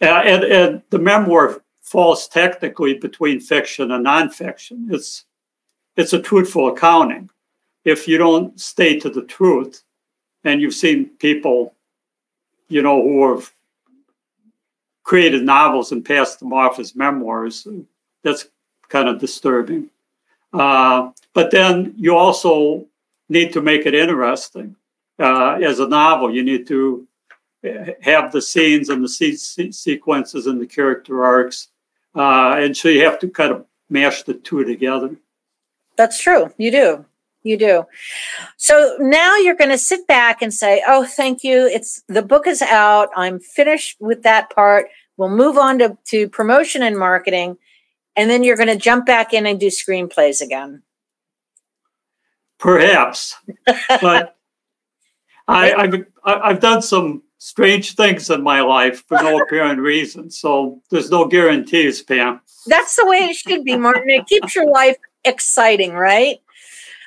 and, 0.01 0.45
and 0.45 0.83
the 0.91 0.99
memoir 0.99 1.63
falls 1.83 2.29
technically 2.29 2.95
between 2.95 3.41
fiction 3.41 3.91
and 3.91 4.07
nonfiction. 4.07 4.93
It's 4.93 5.25
it's 5.97 6.13
a 6.13 6.23
truthful 6.23 6.69
accounting. 6.69 7.31
If 7.85 8.07
you 8.07 8.19
don't 8.19 8.59
stay 8.61 8.99
to 9.01 9.11
the 9.11 9.23
truth, 9.23 9.83
and 10.45 10.61
you've 10.61 10.75
seen 10.75 11.07
people, 11.19 11.75
you 12.69 12.83
know, 12.83 13.03
who 13.03 13.35
have 13.35 13.51
created 15.03 15.43
novels 15.43 15.93
and 15.93 16.05
passed 16.05 16.39
them 16.39 16.53
off 16.53 16.79
as 16.79 16.95
memoirs. 16.95 17.67
That's 18.23 18.49
kind 18.89 19.09
of 19.09 19.19
disturbing. 19.19 19.91
Uh, 20.53 21.11
but 21.33 21.51
then 21.51 21.95
you 21.97 22.17
also 22.17 22.87
need 23.29 23.53
to 23.53 23.61
make 23.61 23.87
it 23.87 23.95
interesting. 23.95 24.77
Uh, 25.21 25.59
as 25.63 25.79
a 25.79 25.89
novel, 25.89 26.35
you 26.35 26.43
need 26.43 26.67
to 26.67 27.07
have 28.03 28.33
the 28.33 28.41
scenes 28.41 28.89
and 28.89 29.05
the 29.05 29.09
se- 29.09 29.71
sequences 29.71 30.47
and 30.47 30.61
the 30.61 30.67
character 30.67 31.25
arcs. 31.25 31.69
Uh, 32.15 32.57
and 32.59 32.77
so 32.77 32.89
you 32.89 33.05
have 33.05 33.19
to 33.19 33.29
kind 33.29 33.53
of 33.53 33.67
mash 33.89 34.23
the 34.23 34.35
two 34.35 34.65
together. 34.65 35.15
That's 35.97 36.21
true. 36.21 36.53
You 36.57 36.71
do. 36.71 37.05
You 37.43 37.57
do. 37.57 37.87
So 38.57 38.97
now 38.99 39.37
you're 39.37 39.55
going 39.55 39.71
to 39.71 39.79
sit 39.79 40.07
back 40.07 40.43
and 40.43 40.53
say, 40.53 40.83
"Oh, 40.87 41.05
thank 41.05 41.43
you. 41.43 41.67
It's 41.67 42.03
the 42.07 42.23
book 42.23 42.47
is 42.47 42.61
out. 42.61 43.09
I'm 43.17 43.41
finished 43.41 43.97
with 43.99 44.23
that 44.25 44.51
part. 44.51 44.89
We'll 45.17 45.29
move 45.29 45.59
on 45.59 45.79
to, 45.81 45.99
to 46.07 46.29
promotion 46.31 46.83
and 46.83 46.99
marketing. 46.99 47.59
And 48.17 48.31
then 48.31 48.43
you're 48.43 48.57
going 48.57 48.69
to 48.69 48.77
jump 48.77 49.05
back 49.05 49.35
in 49.35 49.47
and 49.47 49.61
do 49.61 49.67
screenplays 49.67 50.41
again. 50.41 50.83
Perhaps. 52.59 53.37
but 54.01 54.37
I, 55.51 55.75
I've, 55.75 56.07
I've 56.25 56.61
done 56.61 56.83
some 56.83 57.23
strange 57.39 57.95
things 57.95 58.31
in 58.31 58.43
my 58.43 58.61
life 58.61 59.05
for 59.07 59.17
no 59.23 59.39
apparent 59.43 59.81
reason. 59.81 60.31
So 60.31 60.81
there's 60.91 61.11
no 61.11 61.27
guarantees, 61.27 62.03
Pam. 62.03 62.41
That's 62.67 62.97
the 62.97 63.07
way 63.07 63.19
it 63.19 63.37
should 63.37 63.65
be, 63.65 63.77
Martin. 63.77 64.11
It 64.11 64.27
keeps 64.27 64.55
your 64.55 64.71
life 64.71 64.97
exciting, 65.25 65.93
right? 65.93 66.39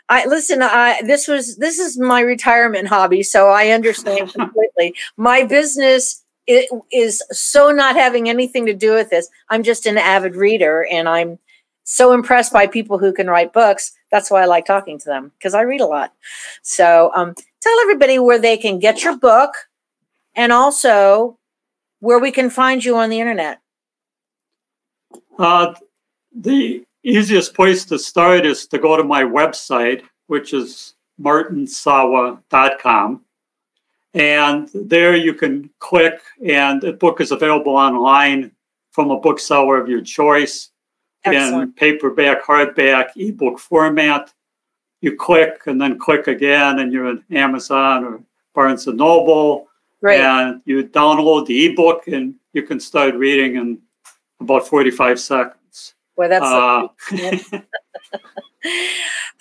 I 0.10 0.26
listen. 0.26 0.62
I 0.62 1.02
this 1.04 1.28
was 1.28 1.56
this 1.58 1.80
is 1.80 1.98
my 1.98 2.20
retirement 2.20 2.88
hobby, 2.88 3.24
so 3.24 3.50
I 3.50 3.70
understand 3.70 4.34
completely. 4.34 4.96
my 5.16 5.44
business 5.44 6.24
it 6.46 6.70
is 6.92 7.24
so 7.32 7.72
not 7.72 7.96
having 7.96 8.30
anything 8.30 8.66
to 8.66 8.74
do 8.74 8.94
with 8.94 9.10
this. 9.10 9.30
I'm 9.50 9.64
just 9.64 9.86
an 9.86 9.98
avid 9.98 10.36
reader 10.36 10.86
and 10.92 11.08
I'm 11.08 11.40
so 11.86 12.14
impressed 12.14 12.52
by 12.54 12.68
people 12.68 12.98
who 12.98 13.14
can 13.14 13.30
write 13.30 13.54
books. 13.54 13.94
That's 14.12 14.30
why 14.30 14.42
I 14.42 14.46
like 14.46 14.66
talking 14.66 15.00
to 15.00 15.06
them 15.06 15.32
because 15.38 15.54
I 15.54 15.62
read 15.62 15.82
a 15.82 15.86
lot. 15.86 16.14
So 16.62 17.12
um, 17.16 17.36
tell 17.64 17.80
everybody 17.80 18.20
where 18.20 18.40
they 18.40 18.58
can 18.58 18.78
get 18.78 19.04
your 19.04 19.18
book 19.18 19.52
and 20.36 20.52
also 20.52 21.40
where 22.00 22.20
we 22.20 22.32
can 22.32 22.50
find 22.50 22.84
you 22.84 22.98
on 22.98 23.10
the 23.10 23.20
internet. 23.20 23.62
Uh, 25.40 25.74
the 26.36 26.84
easiest 27.04 27.54
place 27.54 27.86
to 27.86 27.98
start 27.98 28.46
is 28.46 28.68
to 28.68 28.78
go 28.78 28.98
to 28.98 29.04
my 29.04 29.24
website, 29.24 30.04
which 30.28 30.54
is 30.54 30.96
martinsawa.com. 31.22 33.22
And 34.14 34.70
there 34.76 35.16
you 35.16 35.34
can 35.34 35.72
click, 35.80 36.20
and 36.46 36.82
the 36.82 36.94
book 36.94 37.20
is 37.20 37.32
available 37.32 37.76
online 37.76 38.52
from 38.92 39.10
a 39.10 39.20
bookseller 39.20 39.82
of 39.82 39.90
your 39.90 40.02
choice 40.02 40.70
Excellent. 41.24 41.64
in 41.64 41.74
paperback, 41.74 42.44
hardback, 42.44 43.08
ebook 43.16 43.58
format. 43.58 44.32
You 45.04 45.18
click 45.18 45.64
and 45.66 45.82
then 45.82 46.00
click 46.00 46.28
again, 46.28 46.80
and 46.80 46.94
you're 46.94 47.10
in 47.10 47.24
Amazon 47.30 48.06
or 48.06 48.24
Barnes 48.56 48.88
and 48.88 48.98
Noble. 48.98 49.68
Right. 50.02 50.22
And 50.22 50.62
you 50.64 50.82
download 50.86 51.46
the 51.46 51.66
ebook, 51.66 52.08
and 52.08 52.36
you 52.54 52.64
can 52.64 52.80
start 52.80 53.14
reading 53.16 53.58
in 53.58 53.80
about 54.40 54.66
45 54.66 55.20
seconds. 55.20 55.96
Well, 56.16 56.30
that's. 56.30 56.46
Uh, 56.46 57.62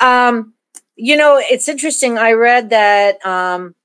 um, 0.04 0.54
you 0.96 1.16
know, 1.16 1.40
it's 1.40 1.68
interesting. 1.68 2.18
I 2.18 2.32
read 2.32 2.70
that 2.70 3.24
um, 3.24 3.76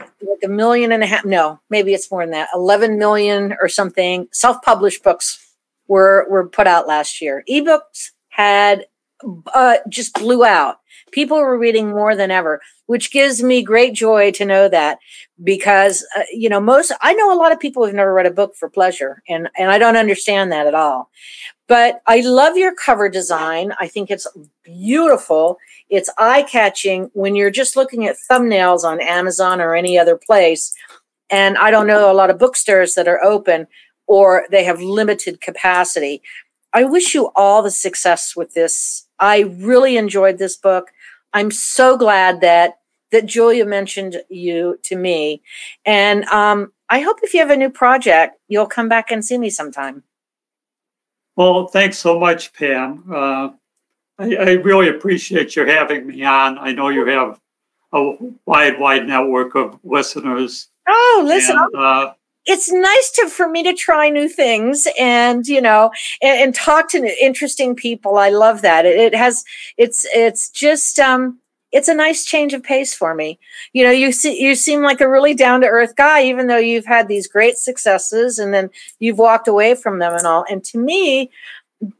like 0.00 0.44
a 0.44 0.48
million 0.48 0.92
and 0.92 1.02
a 1.02 1.06
half 1.06 1.24
no 1.24 1.58
maybe 1.70 1.94
it's 1.94 2.10
more 2.10 2.22
than 2.22 2.32
that 2.32 2.48
11 2.54 2.98
million 2.98 3.56
or 3.60 3.68
something 3.68 4.28
self-published 4.32 5.02
books 5.02 5.54
were 5.88 6.26
were 6.28 6.46
put 6.48 6.66
out 6.66 6.86
last 6.86 7.20
year 7.22 7.42
ebooks 7.48 8.10
had 8.28 8.84
uh, 9.54 9.76
just 9.88 10.14
blew 10.14 10.44
out 10.44 10.76
people 11.12 11.38
were 11.38 11.58
reading 11.58 11.90
more 11.90 12.14
than 12.14 12.30
ever 12.30 12.60
which 12.86 13.10
gives 13.10 13.42
me 13.42 13.62
great 13.62 13.94
joy 13.94 14.30
to 14.30 14.44
know 14.44 14.68
that 14.68 14.98
because 15.42 16.06
uh, 16.16 16.22
you 16.32 16.48
know 16.48 16.60
most 16.60 16.92
i 17.00 17.12
know 17.14 17.32
a 17.32 17.38
lot 17.38 17.52
of 17.52 17.60
people 17.60 17.84
who've 17.84 17.94
never 17.94 18.14
read 18.14 18.26
a 18.26 18.30
book 18.30 18.54
for 18.56 18.68
pleasure 18.68 19.22
and 19.28 19.48
and 19.58 19.70
i 19.70 19.78
don't 19.78 19.96
understand 19.96 20.50
that 20.52 20.66
at 20.66 20.74
all 20.74 21.10
but 21.68 22.00
I 22.06 22.20
love 22.20 22.56
your 22.56 22.74
cover 22.74 23.08
design. 23.08 23.72
I 23.80 23.88
think 23.88 24.10
it's 24.10 24.26
beautiful. 24.62 25.58
It's 25.90 26.10
eye 26.18 26.42
catching 26.42 27.10
when 27.12 27.34
you're 27.34 27.50
just 27.50 27.76
looking 27.76 28.06
at 28.06 28.16
thumbnails 28.30 28.84
on 28.84 29.00
Amazon 29.00 29.60
or 29.60 29.74
any 29.74 29.98
other 29.98 30.16
place. 30.16 30.72
And 31.28 31.58
I 31.58 31.70
don't 31.70 31.88
know 31.88 32.10
a 32.10 32.14
lot 32.14 32.30
of 32.30 32.38
bookstores 32.38 32.94
that 32.94 33.08
are 33.08 33.22
open 33.22 33.66
or 34.06 34.46
they 34.50 34.62
have 34.62 34.80
limited 34.80 35.40
capacity. 35.40 36.22
I 36.72 36.84
wish 36.84 37.14
you 37.14 37.30
all 37.34 37.62
the 37.62 37.70
success 37.70 38.36
with 38.36 38.54
this. 38.54 39.05
I 39.18 39.40
really 39.40 39.96
enjoyed 39.96 40.38
this 40.38 40.56
book. 40.56 40.92
I'm 41.32 41.50
so 41.50 41.96
glad 41.96 42.40
that 42.40 42.78
that 43.12 43.26
Julia 43.26 43.64
mentioned 43.64 44.16
you 44.28 44.78
to 44.82 44.96
me. 44.96 45.42
And 45.84 46.24
um, 46.26 46.72
I 46.90 47.00
hope 47.00 47.18
if 47.22 47.34
you 47.34 47.40
have 47.40 47.50
a 47.50 47.56
new 47.56 47.70
project, 47.70 48.36
you'll 48.48 48.66
come 48.66 48.88
back 48.88 49.10
and 49.10 49.24
see 49.24 49.38
me 49.38 49.50
sometime. 49.50 50.02
Well, 51.36 51.68
thanks 51.68 51.98
so 51.98 52.18
much, 52.18 52.52
Pam. 52.54 53.04
Uh, 53.10 53.50
I, 54.18 54.36
I, 54.36 54.50
really 54.52 54.88
appreciate 54.88 55.54
you 55.54 55.66
having 55.66 56.06
me 56.06 56.24
on. 56.24 56.58
I 56.58 56.72
know 56.72 56.88
you 56.88 57.04
have 57.06 57.38
a 57.92 58.16
wide, 58.46 58.80
wide 58.80 59.06
network 59.06 59.54
of 59.54 59.78
listeners. 59.84 60.68
Oh, 60.88 61.22
listen. 61.26 61.56
And, 61.58 61.74
uh, 61.76 62.14
it's 62.46 62.72
nice 62.72 63.10
to 63.10 63.28
for 63.28 63.48
me 63.48 63.62
to 63.62 63.74
try 63.74 64.08
new 64.08 64.28
things 64.28 64.86
and 64.98 65.46
you 65.46 65.60
know 65.60 65.90
and, 66.22 66.40
and 66.40 66.54
talk 66.54 66.88
to 66.88 67.24
interesting 67.24 67.74
people 67.74 68.16
i 68.16 68.28
love 68.28 68.62
that 68.62 68.86
it, 68.86 68.96
it 68.98 69.14
has 69.14 69.44
it's 69.76 70.06
it's 70.14 70.48
just 70.50 70.98
um 70.98 71.38
it's 71.72 71.88
a 71.88 71.94
nice 71.94 72.24
change 72.24 72.54
of 72.54 72.62
pace 72.62 72.94
for 72.94 73.14
me. 73.14 73.38
You 73.72 73.84
know, 73.84 73.90
you 73.90 74.12
see, 74.12 74.40
you 74.40 74.54
seem 74.54 74.82
like 74.82 75.00
a 75.00 75.10
really 75.10 75.34
down 75.34 75.60
to 75.60 75.66
earth 75.66 75.96
guy, 75.96 76.22
even 76.22 76.46
though 76.46 76.56
you've 76.56 76.86
had 76.86 77.06
these 77.06 77.26
great 77.26 77.58
successes 77.58 78.38
and 78.38 78.54
then 78.54 78.70
you've 78.98 79.18
walked 79.18 79.48
away 79.48 79.74
from 79.74 79.98
them 79.98 80.14
and 80.14 80.26
all. 80.26 80.44
And 80.48 80.64
to 80.64 80.78
me, 80.78 81.30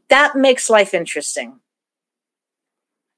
that 0.09 0.35
makes 0.35 0.69
life 0.69 0.93
interesting. 0.93 1.59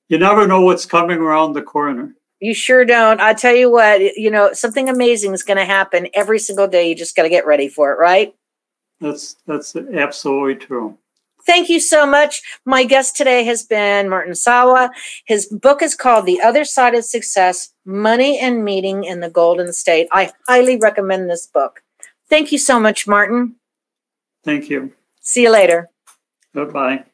You 0.09 0.17
never 0.17 0.47
know 0.47 0.61
what's 0.61 0.85
coming 0.85 1.19
around 1.19 1.53
the 1.53 1.61
corner. 1.61 2.15
You 2.39 2.53
sure 2.53 2.85
don't. 2.85 3.19
I 3.19 3.33
tell 3.33 3.55
you 3.55 3.69
what, 3.69 3.99
you 4.15 4.31
know, 4.31 4.53
something 4.53 4.87
amazing 4.87 5.33
is 5.33 5.43
going 5.43 5.57
to 5.57 5.65
happen 5.65 6.07
every 6.13 6.39
single 6.39 6.67
day. 6.67 6.87
You 6.87 6.95
just 6.95 7.15
got 7.15 7.23
to 7.23 7.29
get 7.29 7.45
ready 7.45 7.67
for 7.67 7.91
it, 7.91 7.99
right? 7.99 8.33
That's 9.01 9.35
that's 9.45 9.75
absolutely 9.75 10.55
true. 10.55 10.97
Thank 11.45 11.69
you 11.69 11.79
so 11.79 12.05
much. 12.05 12.41
My 12.65 12.83
guest 12.83 13.15
today 13.15 13.43
has 13.45 13.63
been 13.63 14.09
Martin 14.09 14.35
Sawa. 14.35 14.91
His 15.25 15.47
book 15.47 15.81
is 15.81 15.95
called 15.95 16.25
The 16.25 16.41
Other 16.41 16.63
Side 16.63 16.93
of 16.95 17.05
Success 17.05 17.73
Money 17.85 18.37
and 18.37 18.63
Meaning 18.63 19.03
in 19.03 19.19
the 19.19 19.29
Golden 19.29 19.73
State. 19.73 20.07
I 20.11 20.31
highly 20.47 20.77
recommend 20.77 21.29
this 21.29 21.47
book. 21.47 21.81
Thank 22.29 22.51
you 22.51 22.57
so 22.57 22.79
much, 22.79 23.07
Martin. 23.07 23.55
Thank 24.43 24.69
you. 24.69 24.93
See 25.21 25.43
you 25.43 25.51
later. 25.51 25.89
Goodbye. 26.53 27.05